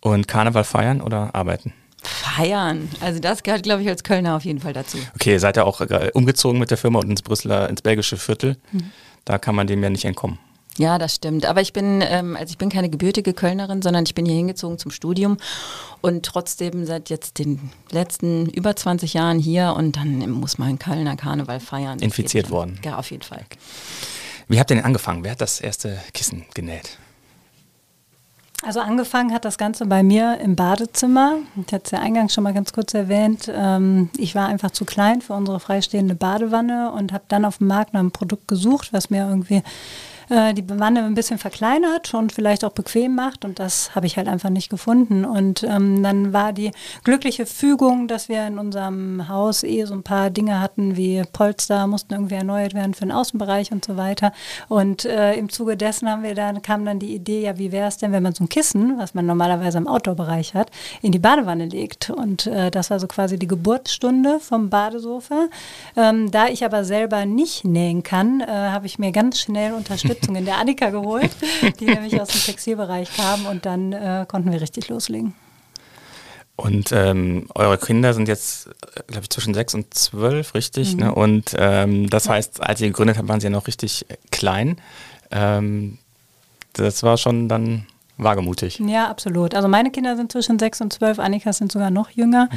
[0.00, 1.72] Und Karneval feiern oder arbeiten?
[2.02, 2.88] Feiern.
[3.00, 4.96] Also das gehört, glaube ich, als Kölner auf jeden Fall dazu.
[5.14, 8.16] Okay, ihr seid ja auch äh, umgezogen mit der Firma und ins Brüsseler, ins belgische
[8.16, 8.56] Viertel.
[8.72, 8.90] Mhm.
[9.26, 10.38] Da kann man dem ja nicht entkommen.
[10.78, 11.44] Ja, das stimmt.
[11.44, 14.78] Aber ich bin, ähm, also ich bin keine gebürtige Kölnerin, sondern ich bin hier hingezogen
[14.78, 15.36] zum Studium
[16.00, 21.16] und trotzdem seit jetzt den letzten über 20 Jahren hier und dann muss man Kölner
[21.16, 21.98] Karneval feiern.
[21.98, 22.78] Infiziert worden.
[22.82, 23.44] Ja, auf jeden Fall.
[24.50, 25.22] Wie habt ihr denn angefangen?
[25.22, 26.98] Wer hat das erste Kissen genäht?
[28.64, 31.36] Also angefangen hat das Ganze bei mir im Badezimmer.
[31.54, 33.48] Ich hatte es ja eingangs schon mal ganz kurz erwähnt.
[33.54, 37.68] Ähm, ich war einfach zu klein für unsere freistehende Badewanne und habe dann auf dem
[37.68, 39.62] Markt nach einem Produkt gesucht, was mir irgendwie
[40.30, 43.44] äh, die Wanne ein bisschen verkleinert und vielleicht auch bequem macht.
[43.44, 45.24] Und das habe ich halt einfach nicht gefunden.
[45.24, 46.70] Und ähm, dann war die
[47.02, 51.86] glückliche Fügung, dass wir in unserem Haus eh so ein paar Dinge hatten wie Polster,
[51.88, 54.32] mussten irgendwie erneuert werden für den Außenbereich und so weiter.
[54.68, 57.88] Und äh, im Zuge dessen haben wir dann, kam dann die Idee, ja, wie wäre
[57.88, 60.70] es denn, wenn man so ein Kissen, was man normalerweise im Outdoor-Bereich hat,
[61.02, 62.10] in die Badewanne legt.
[62.10, 65.48] Und äh, das war so quasi die Geburtsstunde vom Badesofa.
[65.96, 70.19] Ähm, da ich aber selber nicht nähen kann, äh, habe ich mir ganz schnell Unterstützung
[70.28, 71.30] in der Annika geholt,
[71.80, 75.34] die nämlich aus dem Textilbereich kam und dann äh, konnten wir richtig loslegen.
[76.60, 78.68] Und ähm, eure Kinder sind jetzt,
[79.06, 80.92] glaube ich, zwischen sechs und zwölf, richtig?
[80.92, 81.00] Mhm.
[81.00, 81.14] Ne?
[81.14, 84.78] Und ähm, das heißt, als ihr gegründet habt, waren sie ja noch richtig äh, klein.
[85.30, 85.96] Ähm,
[86.74, 87.86] das war schon dann
[88.18, 88.78] wagemutig.
[88.80, 89.54] Ja, absolut.
[89.54, 92.50] Also meine Kinder sind zwischen sechs und zwölf, Annika sind sogar noch jünger.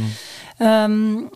[0.60, 1.32] Ähm,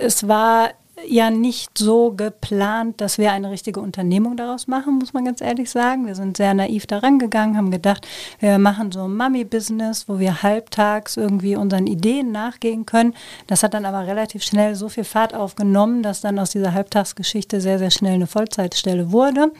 [0.00, 0.70] es war
[1.08, 5.70] ja nicht so geplant, dass wir eine richtige Unternehmung daraus machen, muss man ganz ehrlich
[5.70, 6.06] sagen.
[6.06, 8.06] Wir sind sehr naiv daran gegangen, haben gedacht,
[8.40, 13.14] wir machen so ein Mummy-Business, wo wir halbtags irgendwie unseren Ideen nachgehen können.
[13.46, 17.60] Das hat dann aber relativ schnell so viel Fahrt aufgenommen, dass dann aus dieser Halbtagsgeschichte
[17.60, 19.52] sehr, sehr schnell eine Vollzeitstelle wurde.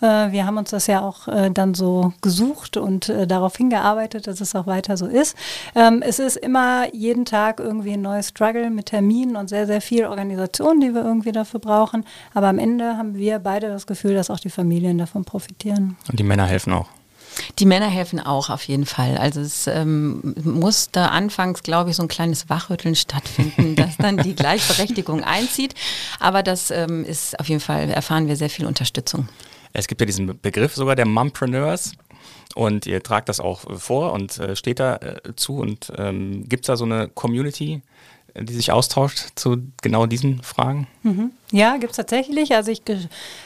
[0.00, 4.26] Äh, wir haben uns das ja auch äh, dann so gesucht und äh, darauf hingearbeitet,
[4.26, 5.36] dass es auch weiter so ist.
[5.74, 9.80] Ähm, es ist immer jeden Tag irgendwie ein neues Struggle mit Terminen und sehr, sehr
[9.80, 12.04] viel Organisation, die wir irgendwie dafür brauchen.
[12.34, 15.96] Aber am Ende haben wir beide das Gefühl, dass auch die Familien davon profitieren.
[16.10, 16.88] Und die Männer helfen auch.
[17.58, 19.18] Die Männer helfen auch auf jeden Fall.
[19.18, 24.34] Also es ähm, musste anfangs, glaube ich, so ein kleines Wachrütteln stattfinden, dass dann die
[24.36, 25.74] Gleichberechtigung einzieht.
[26.18, 29.28] Aber das ähm, ist auf jeden Fall, erfahren wir sehr viel Unterstützung.
[29.72, 31.92] Es gibt ja diesen Begriff sogar der Mumpreneurs.
[32.54, 35.58] Und ihr tragt das auch vor und äh, steht da äh, zu.
[35.58, 37.80] Und ähm, gibt es da so eine Community, äh,
[38.40, 40.86] die sich austauscht zu genau diesen Fragen?
[41.02, 41.30] Mhm.
[41.52, 42.54] Ja, gibt es tatsächlich.
[42.54, 42.98] Als ich ge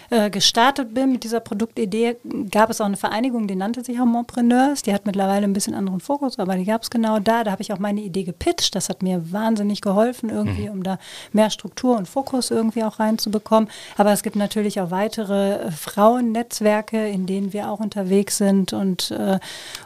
[0.09, 2.17] äh, gestartet bin mit dieser Produktidee,
[2.51, 4.83] gab es auch eine Vereinigung, die nannte sich auch Mompreneurs.
[4.83, 7.45] Die hat mittlerweile ein bisschen anderen Fokus, aber die gab es genau da.
[7.45, 8.75] Da habe ich auch meine Idee gepitcht.
[8.75, 10.99] Das hat mir wahnsinnig geholfen, irgendwie, um da
[11.33, 13.69] mehr Struktur und Fokus irgendwie auch reinzubekommen.
[13.99, 19.11] Aber es gibt natürlich auch weitere äh, Frauennetzwerke, in denen wir auch unterwegs sind und
[19.11, 19.39] äh,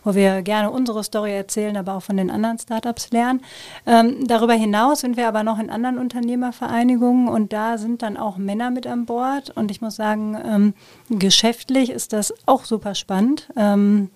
[0.05, 3.43] wo wir gerne unsere Story erzählen, aber auch von den anderen Startups lernen.
[3.87, 8.37] Ähm, darüber hinaus sind wir aber noch in anderen Unternehmervereinigungen und da sind dann auch
[8.37, 9.51] Männer mit an Bord.
[9.51, 10.75] Und ich muss sagen, ähm,
[11.11, 13.49] geschäftlich ist das auch super spannend.
[13.57, 14.11] Ähm,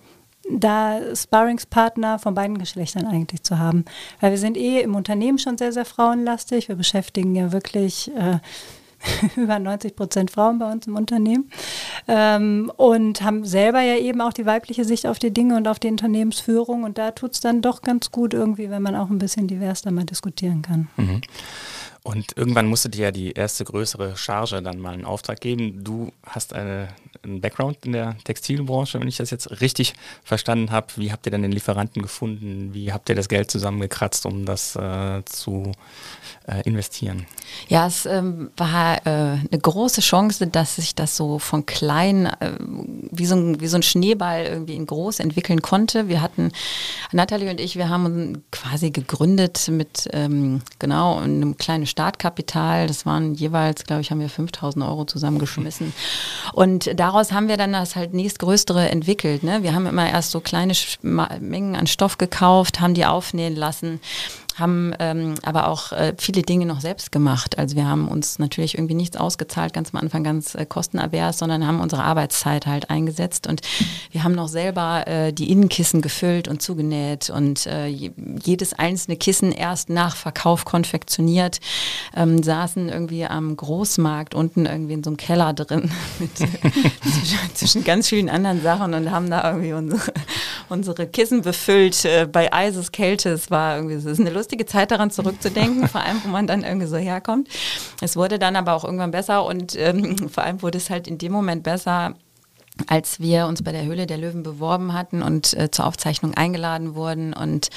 [0.49, 3.85] da Sparringspartner von beiden Geschlechtern eigentlich zu haben.
[4.19, 6.69] Weil wir sind eh im Unternehmen schon sehr, sehr frauenlastig.
[6.69, 8.39] Wir beschäftigen ja wirklich äh,
[9.35, 11.49] über 90 Prozent Frauen bei uns im Unternehmen
[12.07, 15.79] ähm, und haben selber ja eben auch die weibliche Sicht auf die Dinge und auf
[15.79, 16.83] die Unternehmensführung.
[16.83, 19.81] Und da tut es dann doch ganz gut irgendwie, wenn man auch ein bisschen divers
[19.81, 20.87] da mal diskutieren kann.
[20.97, 21.21] Mhm.
[22.01, 25.83] Und irgendwann musstet ihr ja die erste größere Charge dann mal in Auftrag geben.
[25.83, 26.87] Du hast eine,
[27.23, 30.87] einen Background in der Textilbranche, wenn ich das jetzt richtig verstanden habe.
[30.95, 32.73] Wie habt ihr denn den Lieferanten gefunden?
[32.73, 35.73] Wie habt ihr das Geld zusammengekratzt, um das äh, zu
[36.47, 37.25] äh, investieren?
[37.67, 42.53] Ja, es ähm, war äh, eine große Chance, dass sich das so von klein äh,
[43.11, 46.07] wie, so ein, wie so ein Schneeball irgendwie in groß entwickeln konnte.
[46.07, 46.53] Wir hatten,
[47.11, 52.87] Nathalie und ich, wir haben quasi gegründet mit ähm, genau einem kleinen Startkapital.
[52.87, 55.93] Das waren jeweils, glaube ich, haben wir 5000 Euro zusammengeschmissen.
[56.53, 59.43] Und daraus haben wir dann das halt nächstgrößere entwickelt.
[59.43, 59.63] Ne?
[59.63, 63.99] Wir haben immer erst so kleine Mengen an Stoff gekauft, haben die aufnähen lassen
[64.59, 67.57] haben ähm, aber auch äh, viele Dinge noch selbst gemacht.
[67.57, 71.65] Also wir haben uns natürlich irgendwie nichts ausgezahlt, ganz am Anfang ganz äh, kostenavers, sondern
[71.65, 73.61] haben unsere Arbeitszeit halt eingesetzt und
[74.11, 79.51] wir haben noch selber äh, die Innenkissen gefüllt und zugenäht und äh, jedes einzelne Kissen
[79.51, 81.59] erst nach Verkauf konfektioniert,
[82.15, 86.59] ähm, saßen irgendwie am Großmarkt unten irgendwie in so einem Keller drin mit, zwischen,
[87.53, 90.01] zwischen, ganz vielen anderen Sachen und haben da irgendwie unsere,
[90.69, 93.29] unsere Kissen befüllt äh, bei Eises Kälte.
[93.29, 96.47] Es war irgendwie, es ist eine Lust lustige Zeit daran zurückzudenken, vor allem, wo man
[96.47, 97.47] dann irgendwie so herkommt.
[98.01, 101.19] Es wurde dann aber auch irgendwann besser und ähm, vor allem wurde es halt in
[101.19, 102.15] dem Moment besser,
[102.87, 106.95] als wir uns bei der Höhle der Löwen beworben hatten und äh, zur Aufzeichnung eingeladen
[106.95, 107.69] wurden und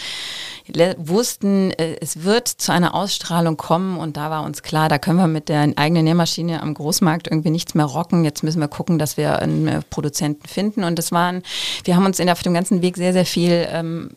[0.97, 5.19] wussten, äh, es wird zu einer Ausstrahlung kommen und da war uns klar, da können
[5.19, 8.25] wir mit der eigenen Nähmaschine am Großmarkt irgendwie nichts mehr rocken.
[8.25, 11.43] Jetzt müssen wir gucken, dass wir einen äh, Produzenten finden und das waren,
[11.85, 14.13] wir haben uns in auf dem ganzen Weg sehr, sehr viel ähm,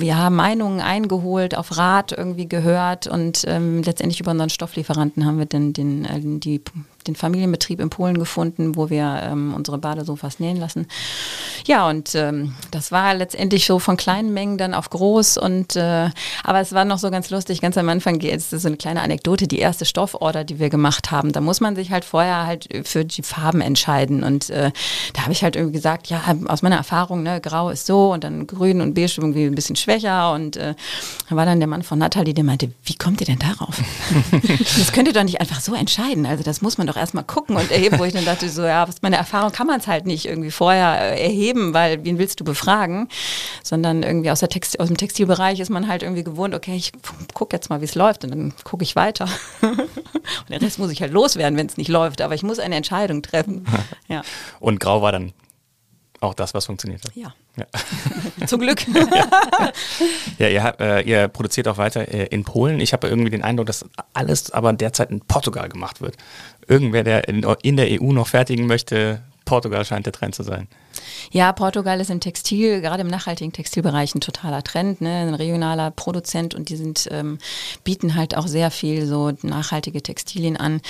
[0.00, 5.46] ja, Meinungen eingeholt, auf Rat irgendwie gehört und ähm, letztendlich über unseren Stofflieferanten haben wir
[5.46, 6.62] dann den, äh, die
[7.06, 10.86] den Familienbetrieb in Polen gefunden, wo wir ähm, unsere Badesofas nähen lassen.
[11.66, 15.38] Ja, und ähm, das war letztendlich so von kleinen Mengen dann auf groß.
[15.38, 16.10] Und äh,
[16.44, 19.02] aber es war noch so ganz lustig, ganz am Anfang, jetzt ist so eine kleine
[19.02, 22.68] Anekdote, die erste Stofforder, die wir gemacht haben, da muss man sich halt vorher halt
[22.84, 24.22] für die Farben entscheiden.
[24.22, 24.70] Und äh,
[25.14, 28.24] da habe ich halt irgendwie gesagt, ja, aus meiner Erfahrung, ne, grau ist so und
[28.24, 30.32] dann grün und beige irgendwie ein bisschen schwächer.
[30.32, 30.74] Und äh,
[31.28, 33.80] da war dann der Mann von Natalie, der meinte, wie kommt ihr denn darauf?
[34.78, 36.26] das könnt ihr doch nicht einfach so entscheiden.
[36.26, 38.84] Also das muss man doch erstmal gucken und erheben, wo ich dann dachte, so, ja,
[38.84, 42.40] aus meiner Erfahrung kann man es halt nicht irgendwie vorher äh, erheben, weil wen willst
[42.40, 43.08] du befragen?
[43.62, 46.92] Sondern irgendwie aus, der Text, aus dem Textilbereich ist man halt irgendwie gewohnt, okay, ich
[47.34, 49.28] gucke jetzt mal, wie es läuft und dann gucke ich weiter.
[49.62, 52.76] und den Rest muss ich halt loswerden, wenn es nicht läuft, aber ich muss eine
[52.76, 53.66] Entscheidung treffen.
[54.08, 54.22] Ja.
[54.58, 55.32] Und grau war dann
[56.20, 57.16] auch das, was funktioniert hat.
[57.16, 57.34] Ja.
[57.56, 57.66] ja.
[58.46, 58.86] Zum Glück.
[58.86, 59.70] ja,
[60.38, 62.78] ja ihr, habt, äh, ihr, produziert auch weiter äh, in Polen.
[62.80, 66.16] Ich habe irgendwie den Eindruck, dass alles aber derzeit in Portugal gemacht wird.
[66.70, 70.68] Irgendwer, der in, in der EU noch fertigen möchte, Portugal scheint der Trend zu sein.
[71.32, 75.10] Ja, Portugal ist im Textil, gerade im nachhaltigen Textilbereich ein totaler Trend, ne?
[75.10, 77.38] ein regionaler Produzent und die sind, ähm,
[77.82, 80.80] bieten halt auch sehr viel so nachhaltige Textilien an.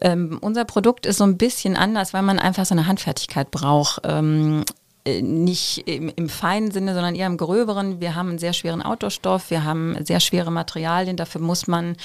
[0.00, 4.02] Ähm, unser Produkt ist so ein bisschen anders, weil man einfach so eine Handfertigkeit braucht.
[4.04, 8.00] Ähm, äh, nicht im, im, feinen Sinne, sondern eher im gröberen.
[8.00, 11.18] Wir haben einen sehr schweren Outdoor-Stoff, wir haben sehr schwere Materialien.
[11.18, 11.96] Dafür muss man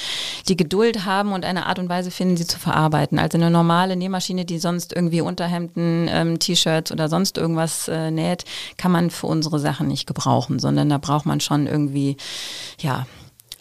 [0.49, 3.17] die Geduld haben und eine Art und Weise finden, sie zu verarbeiten.
[3.17, 8.43] Also eine normale Nähmaschine, die sonst irgendwie Unterhemden, ähm, T-Shirts oder sonst irgendwas äh, näht,
[8.75, 12.17] kann man für unsere Sachen nicht gebrauchen, sondern da braucht man schon irgendwie,
[12.81, 13.05] ja,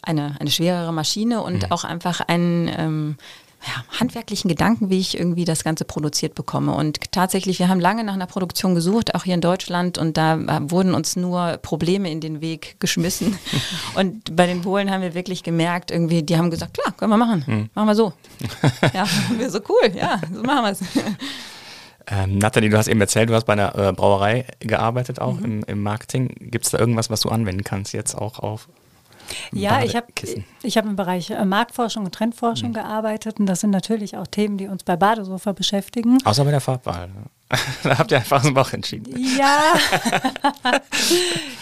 [0.01, 1.71] eine, eine schwerere Maschine und mhm.
[1.71, 3.17] auch einfach einen ähm,
[3.65, 6.73] ja, handwerklichen Gedanken, wie ich irgendwie das Ganze produziert bekomme.
[6.73, 10.35] Und tatsächlich, wir haben lange nach einer Produktion gesucht, auch hier in Deutschland, und da
[10.35, 13.37] äh, wurden uns nur Probleme in den Weg geschmissen.
[13.95, 17.17] und bei den Polen haben wir wirklich gemerkt, irgendwie, die haben gesagt, klar, können wir
[17.17, 17.69] machen, hm.
[17.73, 18.13] machen wir so.
[18.93, 19.05] ja,
[19.37, 20.79] wir so cool, ja, so machen wir es.
[22.11, 25.45] Ähm, Nathalie, du hast eben erzählt, du hast bei einer äh, Brauerei gearbeitet, auch mhm.
[25.45, 26.33] im, im Marketing.
[26.39, 28.67] Gibt es da irgendwas, was du anwenden kannst jetzt auch auf
[29.51, 30.07] ja, ich habe
[30.63, 32.73] ich hab im Bereich äh, Marktforschung und Trendforschung mhm.
[32.73, 36.17] gearbeitet und das sind natürlich auch Themen, die uns bei Badesofa beschäftigen.
[36.23, 37.07] Außer bei der Farbwahl.
[37.07, 37.25] Ne?
[37.83, 39.15] da habt ihr einfach aus dem Bauch entschieden.
[39.17, 39.73] Ja,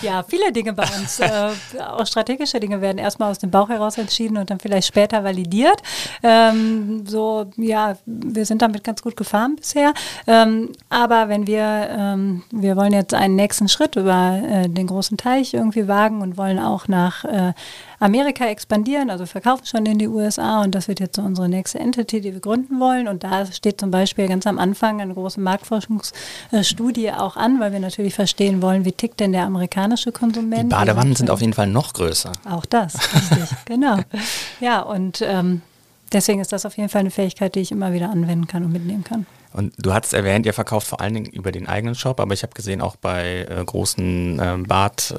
[0.01, 3.97] ja viele Dinge bei uns, äh, auch strategische Dinge werden erstmal aus dem Bauch heraus
[3.97, 5.81] entschieden und dann vielleicht später validiert.
[6.23, 9.93] Ähm, so, ja, wir sind damit ganz gut gefahren bisher.
[10.27, 15.17] Ähm, aber wenn wir, ähm, wir wollen jetzt einen nächsten Schritt über äh, den großen
[15.17, 17.53] Teich irgendwie wagen und wollen auch nach äh,
[17.99, 21.79] Amerika expandieren, also verkaufen schon in die USA und das wird jetzt so unsere nächste
[21.79, 23.07] Entity, die wir gründen wollen.
[23.07, 27.79] Und da steht zum Beispiel ganz am Anfang eine große Marktforschungsstudie auch an, weil wir
[27.79, 30.71] natürlich verstehen wollen, wie tickt denn der amerikanische Konsument.
[30.71, 32.31] Die Badewannen sind auf jeden Fall noch größer.
[32.49, 33.97] Auch das, richtig, genau.
[34.59, 35.61] Ja, und ähm,
[36.13, 38.71] deswegen ist das auf jeden Fall eine Fähigkeit, die ich immer wieder anwenden kann und
[38.71, 39.25] mitnehmen kann.
[39.57, 42.43] Und du hattest erwähnt, ihr verkauft vor allen Dingen über den eigenen Shop, aber ich
[42.43, 45.17] habe gesehen, auch bei äh, großen äh, Bad-Websites,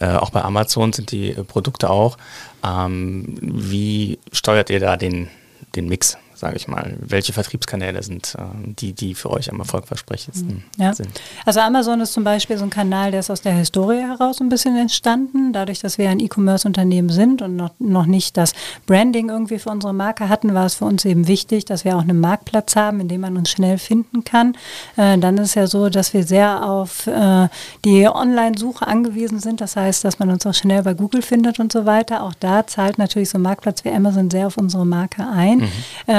[0.00, 2.18] äh, auch bei Amazon sind die äh, Produkte auch.
[2.66, 5.28] Ähm, wie steuert ihr da den,
[5.76, 6.18] den Mix?
[6.34, 6.96] Sage ich mal?
[7.00, 10.94] Welche Vertriebskanäle sind äh, die, die für euch am erfolgversprechendsten ja.
[10.94, 11.20] sind?
[11.44, 14.48] Also Amazon ist zum Beispiel so ein Kanal, der ist aus der Historie heraus ein
[14.48, 18.52] bisschen entstanden, dadurch, dass wir ein E-Commerce-Unternehmen sind und noch, noch nicht das
[18.86, 22.02] Branding irgendwie für unsere Marke hatten, war es für uns eben wichtig, dass wir auch
[22.02, 24.56] einen Marktplatz haben, in dem man uns schnell finden kann.
[24.96, 27.48] Äh, dann ist es ja so, dass wir sehr auf äh,
[27.84, 29.60] die Online-Suche angewiesen sind.
[29.60, 32.22] Das heißt, dass man uns auch schnell bei Google findet und so weiter.
[32.22, 35.58] Auch da zahlt natürlich so ein Marktplatz wie Amazon sehr auf unsere Marke ein.
[35.58, 35.72] Mhm.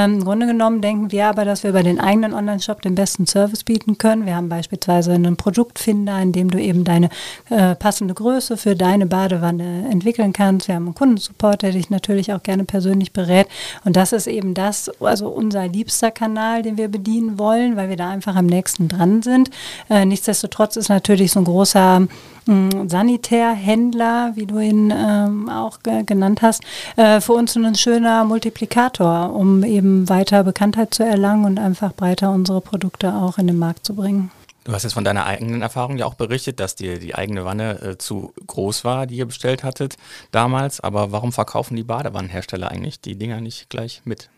[0.05, 3.27] Ähm, Im Grunde genommen denken wir aber, dass wir über den eigenen Online-Shop den besten
[3.27, 4.25] Service bieten können.
[4.25, 7.09] Wir haben beispielsweise einen Produktfinder, in dem du eben deine
[7.49, 10.67] äh, passende Größe für deine Badewanne entwickeln kannst.
[10.67, 13.47] Wir haben einen Kundensupport, der dich natürlich auch gerne persönlich berät.
[13.83, 17.97] Und das ist eben das, also unser liebster Kanal, den wir bedienen wollen, weil wir
[17.97, 19.49] da einfach am nächsten dran sind.
[19.89, 22.07] Äh, nichtsdestotrotz ist natürlich so ein großer
[22.45, 26.61] Sanitärhändler, wie du ihn ähm, auch genannt hast,
[26.95, 32.31] äh, für uns ein schöner Multiplikator, um eben weiter Bekanntheit zu erlangen und einfach breiter
[32.31, 34.31] unsere Produkte auch in den Markt zu bringen.
[34.65, 37.81] Du hast jetzt von deiner eigenen Erfahrung ja auch berichtet, dass dir die eigene Wanne
[37.81, 39.95] äh, zu groß war, die ihr bestellt hattet
[40.31, 40.79] damals.
[40.79, 44.29] Aber warum verkaufen die Badewannenhersteller eigentlich die Dinger nicht gleich mit?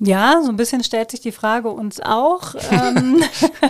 [0.00, 2.54] Ja, so ein bisschen stellt sich die Frage uns auch.
[2.70, 3.20] ähm,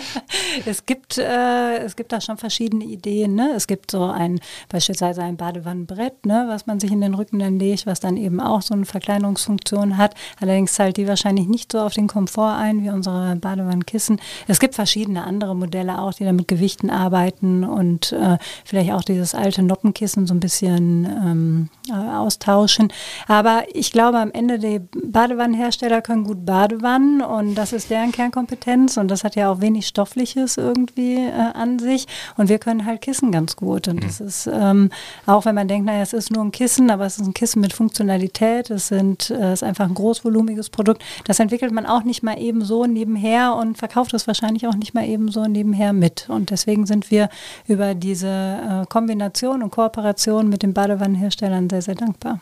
[0.67, 3.35] es gibt äh, es gibt da schon verschiedene Ideen.
[3.35, 3.53] Ne?
[3.57, 4.39] Es gibt so ein
[4.69, 8.41] beispielsweise ein Badewannenbrett, ne, was man sich in den Rücken dann legt, was dann eben
[8.41, 10.15] auch so eine Verkleinerungsfunktion hat.
[10.39, 14.21] Allerdings zahlt die wahrscheinlich nicht so auf den Komfort ein wie unsere Badewannenkissen.
[14.49, 18.37] Es gibt verschiedene andere Modelle auch, die dann mit Gewichten arbeiten und äh,
[18.67, 22.93] vielleicht auch dieses alte Noppenkissen so ein bisschen ähm, äh, austauschen.
[23.29, 28.97] Aber ich glaube, am Ende die Badewannenhersteller können gut Badewannen und das ist deren Kernkompetenz
[28.97, 33.01] und das hat ja auch wenig Stoffliches irgendwie äh, an sich und wir können halt
[33.01, 34.01] Kissen ganz gut und mhm.
[34.01, 34.91] das ist ähm,
[35.27, 37.61] auch wenn man denkt, naja, es ist nur ein Kissen, aber es ist ein Kissen
[37.61, 42.23] mit Funktionalität, es sind, äh, ist einfach ein großvolumiges Produkt, das entwickelt man auch nicht
[42.23, 46.29] mal eben so nebenher und verkauft es wahrscheinlich auch nicht mal eben so nebenher mit
[46.29, 47.29] und deswegen sind wir
[47.67, 52.41] über diese äh, Kombination und Kooperation mit den Badewannenherstellern sehr, sehr dankbar.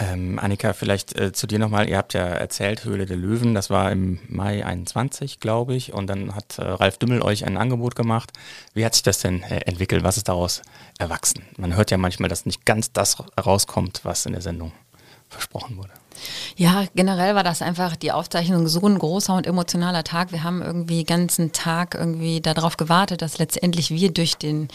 [0.00, 1.88] Ähm, Annika, vielleicht äh, zu dir nochmal.
[1.88, 5.92] Ihr habt ja erzählt, Höhle der Löwen, das war im Mai 21, glaube ich.
[5.92, 8.32] Und dann hat äh, Ralf Dümmel euch ein Angebot gemacht.
[8.72, 10.02] Wie hat sich das denn äh, entwickelt?
[10.02, 10.62] Was ist daraus
[10.98, 11.42] erwachsen?
[11.58, 14.72] Man hört ja manchmal, dass nicht ganz das rauskommt, was in der Sendung
[15.28, 15.99] versprochen wurde.
[16.56, 20.32] Ja, generell war das einfach die Aufzeichnung so ein großer und emotionaler Tag.
[20.32, 24.68] Wir haben irgendwie ganzen Tag irgendwie darauf gewartet, dass letztendlich wir durch den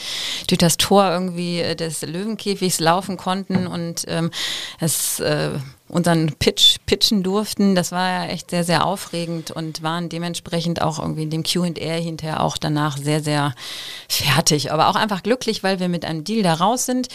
[0.48, 4.32] durch das Tor irgendwie des Löwenkäfigs laufen konnten und ähm,
[4.80, 5.52] es äh,
[5.96, 7.74] unseren Pitch pitchen durften.
[7.74, 11.94] Das war ja echt sehr, sehr aufregend und waren dementsprechend auch irgendwie in dem QA
[11.94, 13.56] hinterher auch danach sehr, sehr
[14.10, 14.74] fertig.
[14.74, 17.08] Aber auch einfach glücklich, weil wir mit einem Deal da raus sind.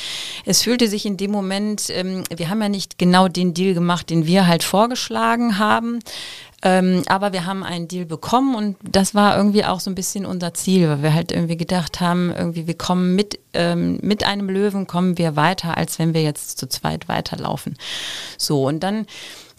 [0.47, 4.09] Es fühlte sich in dem Moment, ähm, wir haben ja nicht genau den Deal gemacht,
[4.09, 5.99] den wir halt vorgeschlagen haben.
[6.63, 10.27] Ähm, aber wir haben einen Deal bekommen und das war irgendwie auch so ein bisschen
[10.27, 14.51] unser Ziel, weil wir halt irgendwie gedacht haben, irgendwie wir kommen mit, ähm, mit einem
[14.51, 17.77] Löwen kommen wir weiter, als wenn wir jetzt zu zweit weiterlaufen.
[18.37, 19.07] So, und dann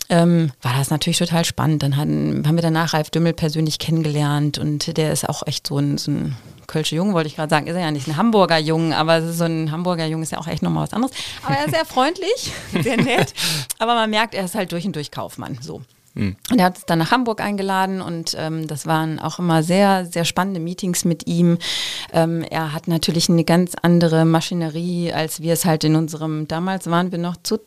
[0.10, 1.82] ähm, war das natürlich total spannend.
[1.82, 5.80] Dann hatten, haben wir danach Ralf Dümmel persönlich kennengelernt und der ist auch echt so
[5.80, 6.36] ein, so ein
[6.68, 9.44] Kölsche Jung, wollte ich gerade sagen, ist er ja nicht ein Hamburger Jung, aber so
[9.44, 11.16] ein Hamburger Jung ist ja auch echt nochmal was anderes.
[11.44, 13.34] Aber er ist sehr freundlich, sehr nett,
[13.80, 15.82] aber man merkt, er ist halt durch und durch Kaufmann, so.
[16.13, 16.36] Mhm.
[16.52, 20.06] Und er hat uns dann nach Hamburg eingeladen und ähm, das waren auch immer sehr,
[20.06, 21.58] sehr spannende Meetings mit ihm.
[22.12, 26.89] Ähm, er hat natürlich eine ganz andere Maschinerie, als wir es halt in unserem, damals
[26.89, 27.60] waren wir noch zu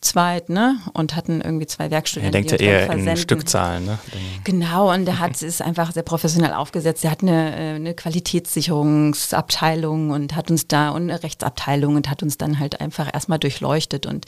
[0.00, 0.78] zweit, ne?
[0.94, 2.34] Und hatten irgendwie zwei Werkstudenten.
[2.34, 3.98] Er denkt ja eher in Stückzahlen, ne?
[4.44, 7.04] Genau, und der hat es einfach sehr professionell aufgesetzt.
[7.04, 12.22] Er hat eine, äh, eine Qualitätssicherungsabteilung und hat uns da und eine Rechtsabteilung und hat
[12.22, 14.24] uns dann halt einfach erstmal durchleuchtet und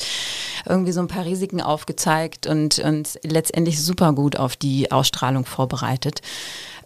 [0.67, 6.21] irgendwie so ein paar Risiken aufgezeigt und, und letztendlich super gut auf die Ausstrahlung vorbereitet.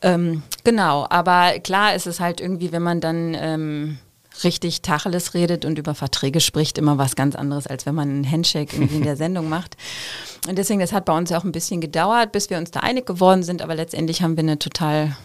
[0.03, 3.99] Ähm, genau, aber klar ist es halt irgendwie, wenn man dann ähm,
[4.45, 8.31] richtig Tacheles redet und über Verträge spricht, immer was ganz anderes, als wenn man einen
[8.31, 9.77] Handshake irgendwie in der Sendung macht.
[10.49, 13.07] Und deswegen, das hat bei uns auch ein bisschen gedauert, bis wir uns da einig
[13.07, 15.17] geworden sind, aber letztendlich haben wir eine total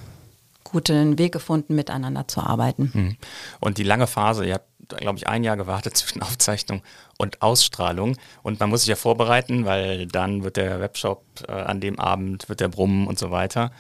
[0.64, 2.92] guten Weg gefunden, miteinander zu arbeiten.
[2.94, 3.18] Mhm.
[3.60, 6.82] Und die lange Phase, ihr habt, glaube ich, ein Jahr gewartet zwischen Aufzeichnung
[7.18, 8.18] und Ausstrahlung.
[8.42, 12.50] Und man muss sich ja vorbereiten, weil dann wird der Webshop äh, an dem Abend,
[12.50, 13.72] wird der brummen und so weiter.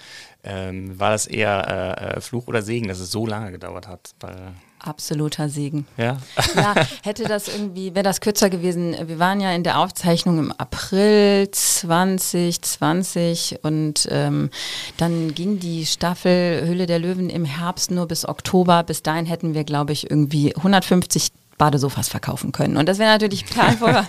[0.44, 4.12] Ähm, war das eher äh, äh Fluch oder Segen, dass es so lange gedauert hat?
[4.20, 5.86] Weil Absoluter Segen.
[5.98, 6.18] Ja.
[6.56, 8.96] ja, hätte das irgendwie, wäre das kürzer gewesen.
[9.06, 14.50] Wir waren ja in der Aufzeichnung im April 2020 und ähm,
[14.98, 18.82] dann ging die Staffel Höhle der Löwen im Herbst nur bis Oktober.
[18.84, 22.76] Bis dahin hätten wir, glaube ich, irgendwie 150 Badesofas verkaufen können.
[22.78, 24.04] Und das wäre natürlich total voll.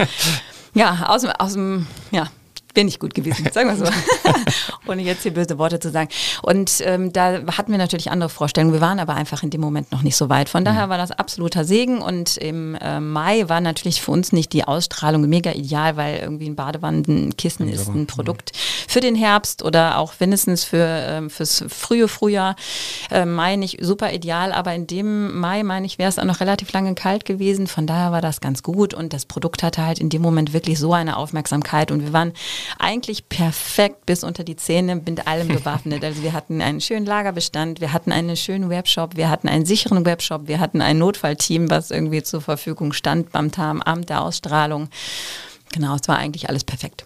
[0.74, 2.28] ja, aus, aus dem, ja,
[2.74, 3.92] wäre nicht gut gewesen, sagen wir so.
[4.88, 6.08] Ohne jetzt hier böse Worte zu sagen.
[6.42, 8.72] Und ähm, da hatten wir natürlich andere Vorstellungen.
[8.72, 10.48] Wir waren aber einfach in dem Moment noch nicht so weit.
[10.48, 10.90] Von daher mhm.
[10.90, 12.00] war das absoluter Segen.
[12.00, 16.46] Und im äh, Mai war natürlich für uns nicht die Ausstrahlung mega ideal, weil irgendwie
[16.46, 18.52] ein Badewannenkissen ist ein Produkt
[18.88, 22.56] für den Herbst oder auch mindestens für ähm, fürs frühe Frühjahr.
[23.10, 26.40] Äh, Mai nicht super ideal, aber in dem Mai, meine ich, wäre es auch noch
[26.40, 27.66] relativ lange kalt gewesen.
[27.66, 30.78] Von daher war das ganz gut und das Produkt hatte halt in dem Moment wirklich
[30.78, 32.32] so eine Aufmerksamkeit und wir waren
[32.78, 36.02] eigentlich perfekt bis unter die Zähne mit allem bewaffnet.
[36.12, 40.04] Also wir hatten einen schönen Lagerbestand, wir hatten einen schönen Webshop, wir hatten einen sicheren
[40.04, 44.88] Webshop, wir hatten ein Notfallteam, was irgendwie zur Verfügung stand beim Amt der Ausstrahlung.
[45.72, 47.04] Genau, es war eigentlich alles perfekt.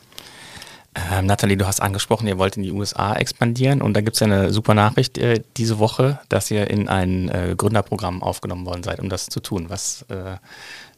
[1.12, 4.20] Ähm, Nathalie, du hast angesprochen, ihr wollt in die USA expandieren und da gibt es
[4.20, 8.82] ja eine super Nachricht äh, diese Woche, dass ihr in ein äh, Gründerprogramm aufgenommen worden
[8.82, 9.66] seid, um das zu tun.
[9.68, 10.36] Was äh,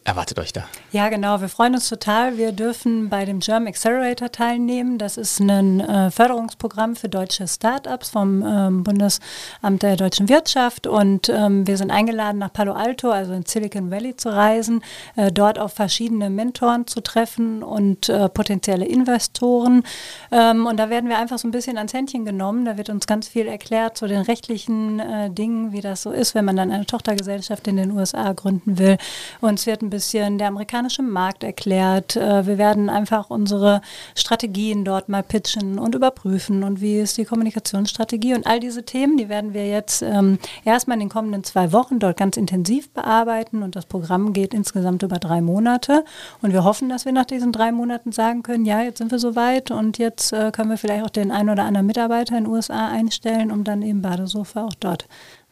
[0.08, 0.64] erwartet euch da?
[0.90, 1.40] Ja, genau.
[1.42, 2.38] Wir freuen uns total.
[2.38, 4.96] Wir dürfen bei dem German Accelerator teilnehmen.
[4.96, 10.86] Das ist ein äh, Förderungsprogramm für deutsche Startups vom ähm, Bundesamt der deutschen Wirtschaft.
[10.86, 14.82] Und ähm, wir sind eingeladen, nach Palo Alto, also in Silicon Valley zu reisen,
[15.16, 19.84] äh, dort auf verschiedene Mentoren zu treffen und äh, potenzielle Investoren.
[20.32, 22.64] Ähm, und da werden wir einfach so ein bisschen ans Händchen genommen.
[22.64, 26.34] Da wird uns ganz viel erklärt zu den rechtlichen äh, Dingen, wie das so ist,
[26.34, 28.96] wenn man dann eine Tochtergesellschaft in den USA gründen will.
[29.42, 29.97] Und es wird ein bisschen
[30.38, 32.16] der amerikanische Markt erklärt.
[32.16, 33.80] Äh, wir werden einfach unsere
[34.14, 39.16] Strategien dort mal pitchen und überprüfen und wie ist die Kommunikationsstrategie und all diese Themen,
[39.16, 43.62] die werden wir jetzt ähm, erstmal in den kommenden zwei Wochen dort ganz intensiv bearbeiten
[43.62, 46.04] und das Programm geht insgesamt über drei Monate
[46.42, 49.18] und wir hoffen, dass wir nach diesen drei Monaten sagen können, ja, jetzt sind wir
[49.18, 52.52] soweit und jetzt äh, können wir vielleicht auch den einen oder anderen Mitarbeiter in den
[52.52, 55.06] USA einstellen, um dann eben Badesofa auch dort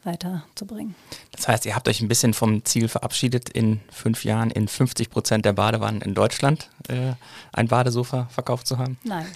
[0.06, 0.94] weiterzubringen.
[1.36, 5.10] Das heißt, ihr habt euch ein bisschen vom Ziel verabschiedet, in fünf Jahren in 50
[5.10, 7.12] Prozent der Badewannen in Deutschland äh,
[7.52, 8.98] ein Badesofa verkauft zu haben?
[9.04, 9.26] Nein.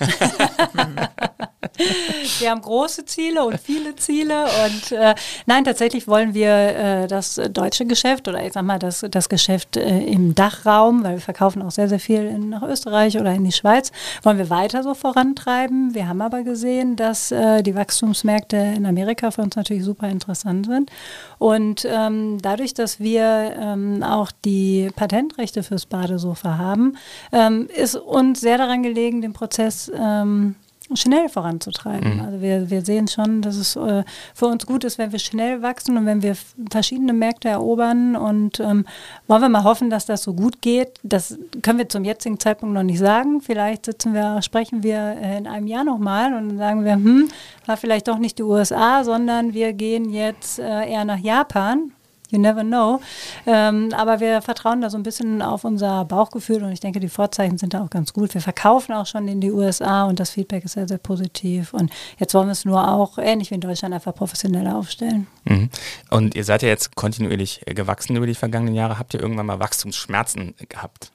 [2.38, 5.14] wir haben große Ziele und viele Ziele und äh,
[5.46, 9.76] nein, tatsächlich wollen wir äh, das deutsche Geschäft oder ich sag mal das, das Geschäft
[9.76, 13.44] äh, im Dachraum, weil wir verkaufen auch sehr, sehr viel in, nach Österreich oder in
[13.44, 15.94] die Schweiz, wollen wir weiter so vorantreiben.
[15.94, 20.66] Wir haben aber gesehen, dass äh, die Wachstumsmärkte in Amerika für uns natürlich super interessant
[20.66, 20.90] sind
[21.38, 26.96] und ähm, dadurch, dass wir ähm, auch die Patentrechte fürs Badesofa haben,
[27.32, 30.54] ähm, ist uns sehr daran gelegen, den Prozess ähm,
[30.94, 32.16] schnell voranzutreiben.
[32.16, 32.20] Mhm.
[32.20, 35.62] Also wir, wir sehen schon, dass es äh, für uns gut ist, wenn wir schnell
[35.62, 36.36] wachsen und wenn wir
[36.70, 38.86] verschiedene Märkte erobern und ähm,
[39.26, 40.98] wollen wir mal hoffen, dass das so gut geht.
[41.02, 43.40] Das können wir zum jetzigen Zeitpunkt noch nicht sagen.
[43.40, 47.28] Vielleicht sitzen wir, sprechen wir äh, in einem Jahr nochmal und sagen wir, hm,
[47.66, 51.92] war vielleicht doch nicht die USA, sondern wir gehen jetzt äh, eher nach Japan
[52.30, 53.00] You never know.
[53.46, 57.08] Ähm, aber wir vertrauen da so ein bisschen auf unser Bauchgefühl und ich denke, die
[57.08, 58.34] Vorzeichen sind da auch ganz gut.
[58.34, 61.74] Wir verkaufen auch schon in die USA und das Feedback ist sehr, sehr positiv.
[61.74, 65.26] Und jetzt wollen wir es nur auch, ähnlich wie in Deutschland, einfach professioneller aufstellen.
[65.44, 65.70] Mhm.
[66.10, 68.98] Und ihr seid ja jetzt kontinuierlich gewachsen über die vergangenen Jahre.
[68.98, 71.09] Habt ihr irgendwann mal Wachstumsschmerzen gehabt?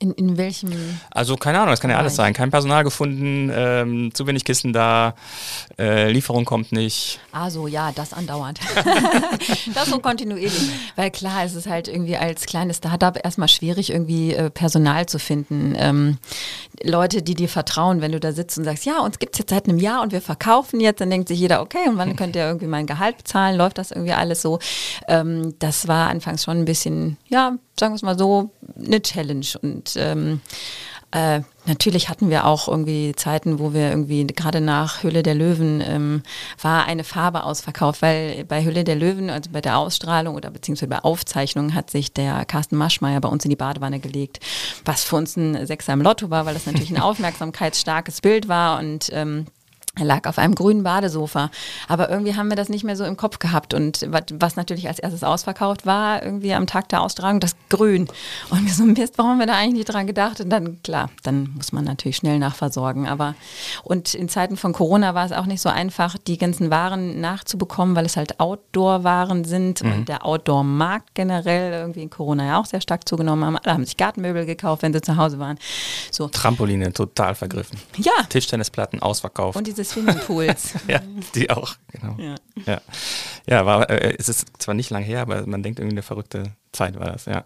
[0.00, 0.70] In, in welchem?
[1.12, 2.32] Also keine Ahnung, das kann ja alles sein.
[2.32, 5.14] Kein Personal gefunden, ähm, zu wenig Kisten da,
[5.78, 7.20] äh, Lieferung kommt nicht.
[7.30, 8.58] Ah so, ja, das andauernd.
[9.74, 10.68] das so kontinuierlich.
[10.96, 15.20] Weil klar, es ist halt irgendwie als kleines Startup erstmal schwierig, irgendwie äh, Personal zu
[15.20, 15.74] finden.
[15.78, 16.18] Ähm,
[16.82, 19.50] Leute, die dir vertrauen, wenn du da sitzt und sagst, ja, uns gibt es jetzt
[19.50, 22.34] seit einem Jahr und wir verkaufen jetzt, dann denkt sich jeder, okay, und wann könnt
[22.34, 23.56] ihr irgendwie mein Gehalt bezahlen?
[23.56, 24.58] Läuft das irgendwie alles so?
[25.06, 29.46] Ähm, das war anfangs schon ein bisschen, ja, sagen wir es mal so, eine Challenge.
[29.62, 30.40] Und ähm,
[31.14, 35.80] äh, natürlich hatten wir auch irgendwie Zeiten, wo wir irgendwie gerade nach Hülle der Löwen
[35.80, 36.22] ähm,
[36.60, 40.88] war eine Farbe ausverkauft, weil bei Hülle der Löwen, also bei der Ausstrahlung oder beziehungsweise
[40.88, 44.40] bei Aufzeichnung, hat sich der Carsten Maschmeyer bei uns in die Badewanne gelegt,
[44.84, 48.80] was für uns ein Sechser im Lotto war, weil das natürlich ein aufmerksamkeitsstarkes Bild war
[48.80, 49.46] und ähm,
[49.96, 51.50] er lag auf einem grünen Badesofa.
[51.88, 53.74] Aber irgendwie haben wir das nicht mehr so im Kopf gehabt.
[53.74, 58.08] Und was natürlich als erstes ausverkauft war, irgendwie am Tag der Austragung, das Grün.
[58.50, 60.40] Und wir so, Mist, warum haben wir da eigentlich nicht dran gedacht?
[60.40, 63.06] Und dann, klar, dann muss man natürlich schnell nachversorgen.
[63.06, 63.34] Aber,
[63.84, 67.94] und in Zeiten von Corona war es auch nicht so einfach, die ganzen Waren nachzubekommen,
[67.94, 69.84] weil es halt Outdoor-Waren sind.
[69.84, 69.92] Mhm.
[69.92, 73.58] Und der Outdoor-Markt generell irgendwie in Corona ja auch sehr stark zugenommen haben.
[73.58, 75.58] Alle haben sich Gartenmöbel gekauft, wenn sie zu Hause waren.
[76.10, 76.28] So.
[76.28, 77.78] Trampoline total vergriffen.
[77.96, 78.12] Ja.
[78.28, 79.56] Tischtennisplatten ausverkauft.
[79.56, 80.74] Und diese des Swimmingpools.
[80.88, 81.00] ja,
[81.34, 82.16] die auch, genau.
[82.18, 82.34] Ja,
[82.66, 82.80] ja.
[83.46, 86.52] ja war, äh, es ist zwar nicht lang her, aber man denkt irgendwie eine verrückte
[86.72, 87.44] Zeit war das, ja.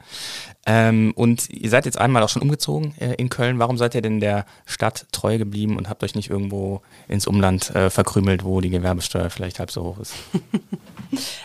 [0.66, 3.58] Ähm, und ihr seid jetzt einmal auch schon umgezogen äh, in Köln.
[3.58, 7.74] Warum seid ihr denn der Stadt treu geblieben und habt euch nicht irgendwo ins Umland
[7.74, 10.14] äh, verkrümelt, wo die Gewerbesteuer vielleicht halb so hoch ist?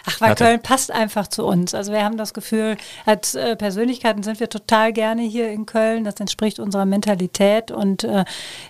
[0.06, 1.74] Ach, weil Köln passt einfach zu uns.
[1.74, 6.04] Also wir haben das Gefühl, als äh, Persönlichkeiten sind wir total gerne hier in Köln.
[6.04, 8.26] Das entspricht unserer Mentalität und äh,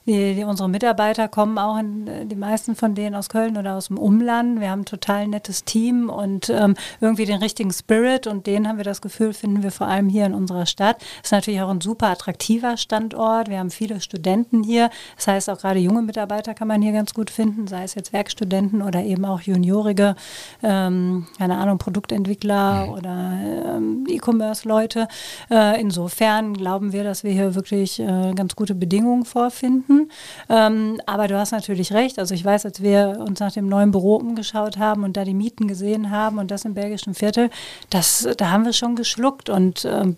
[0.05, 3.75] die, die, unsere Mitarbeiter kommen auch, in, äh, die meisten von denen aus Köln oder
[3.75, 4.59] aus dem Umland.
[4.59, 8.77] Wir haben ein total nettes Team und ähm, irgendwie den richtigen Spirit und den haben
[8.77, 10.97] wir das Gefühl, finden wir vor allem hier in unserer Stadt.
[11.17, 13.49] Es ist natürlich auch ein super attraktiver Standort.
[13.49, 14.89] Wir haben viele Studenten hier.
[15.15, 18.13] Das heißt, auch gerade junge Mitarbeiter kann man hier ganz gut finden, sei es jetzt
[18.13, 20.15] Werkstudenten oder eben auch Juniorige.
[20.61, 22.91] Äh, ähm, keine Ahnung, Produktentwickler mhm.
[22.91, 23.34] oder
[23.75, 25.07] ähm, E-Commerce-Leute.
[25.49, 30.11] Äh, insofern glauben wir, dass wir hier wirklich äh, ganz gute Bedingungen vorfinden.
[30.49, 32.19] Ähm, aber du hast natürlich recht.
[32.19, 35.34] Also ich weiß, als wir uns nach dem neuen Büro umgeschaut haben und da die
[35.34, 37.49] Mieten gesehen haben und das im belgischen Viertel,
[37.89, 40.17] das, da haben wir schon geschluckt und ähm,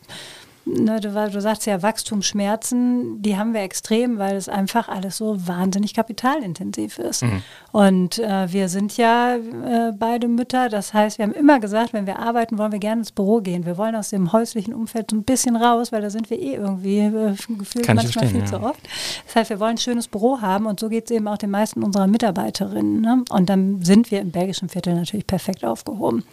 [0.66, 5.47] ne, du, du sagst ja Wachstumsschmerzen, die haben wir extrem, weil es einfach alles so
[5.47, 7.24] wahnsinnig kapitalintensiv ist.
[7.24, 7.41] Mhm.
[7.72, 12.07] Und äh, wir sind ja äh, beide Mütter, das heißt, wir haben immer gesagt, wenn
[12.07, 13.66] wir arbeiten, wollen wir gerne ins Büro gehen.
[13.66, 16.55] Wir wollen aus dem häuslichen Umfeld so ein bisschen raus, weil da sind wir eh
[16.55, 18.45] irgendwie äh, gefühlt Kann manchmal viel ja.
[18.45, 18.82] zu oft.
[19.26, 21.51] Das heißt, wir wollen ein schönes Büro haben und so geht es eben auch den
[21.51, 23.01] meisten unserer Mitarbeiterinnen.
[23.01, 23.24] Ne?
[23.30, 26.24] Und dann sind wir im belgischen Viertel natürlich perfekt aufgehoben.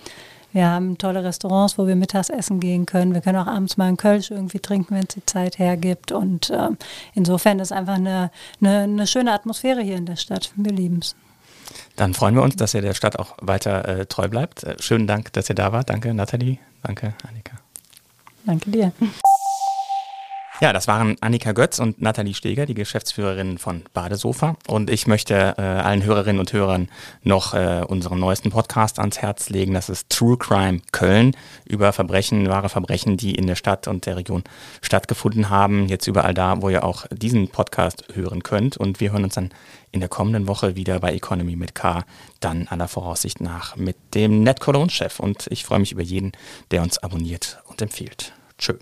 [0.52, 3.14] Wir haben tolle Restaurants, wo wir mittags essen gehen können.
[3.14, 6.12] Wir können auch abends mal einen Kölsch irgendwie trinken, wenn es die Zeit hergibt.
[6.12, 6.68] Und äh,
[7.14, 8.30] insofern ist einfach eine,
[8.60, 10.52] eine, eine, schöne Atmosphäre hier in der Stadt.
[10.56, 11.16] Wir lieben es.
[11.96, 14.62] Dann freuen wir uns, dass ihr der Stadt auch weiter äh, treu bleibt.
[14.64, 15.88] Äh, schönen Dank, dass ihr da wart.
[15.88, 16.58] Danke, Nathalie.
[16.82, 17.52] Danke, Annika.
[18.44, 18.92] Danke dir.
[20.62, 24.54] Ja, das waren Annika Götz und Nathalie Steger, die Geschäftsführerinnen von Badesofa.
[24.68, 26.88] Und ich möchte äh, allen Hörerinnen und Hörern
[27.24, 29.74] noch äh, unseren neuesten Podcast ans Herz legen.
[29.74, 31.34] Das ist True Crime Köln
[31.64, 34.44] über Verbrechen, wahre Verbrechen, die in der Stadt und der Region
[34.82, 35.88] stattgefunden haben.
[35.88, 38.76] Jetzt überall da, wo ihr auch diesen Podcast hören könnt.
[38.76, 39.50] Und wir hören uns dann
[39.90, 42.04] in der kommenden Woche wieder bei Economy mit K,
[42.38, 44.60] dann aller Voraussicht nach mit dem Net
[44.90, 45.18] Chef.
[45.18, 46.30] Und ich freue mich über jeden,
[46.70, 48.32] der uns abonniert und empfiehlt.
[48.58, 48.74] Tschö.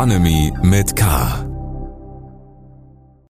[0.00, 1.49] Economy mit K.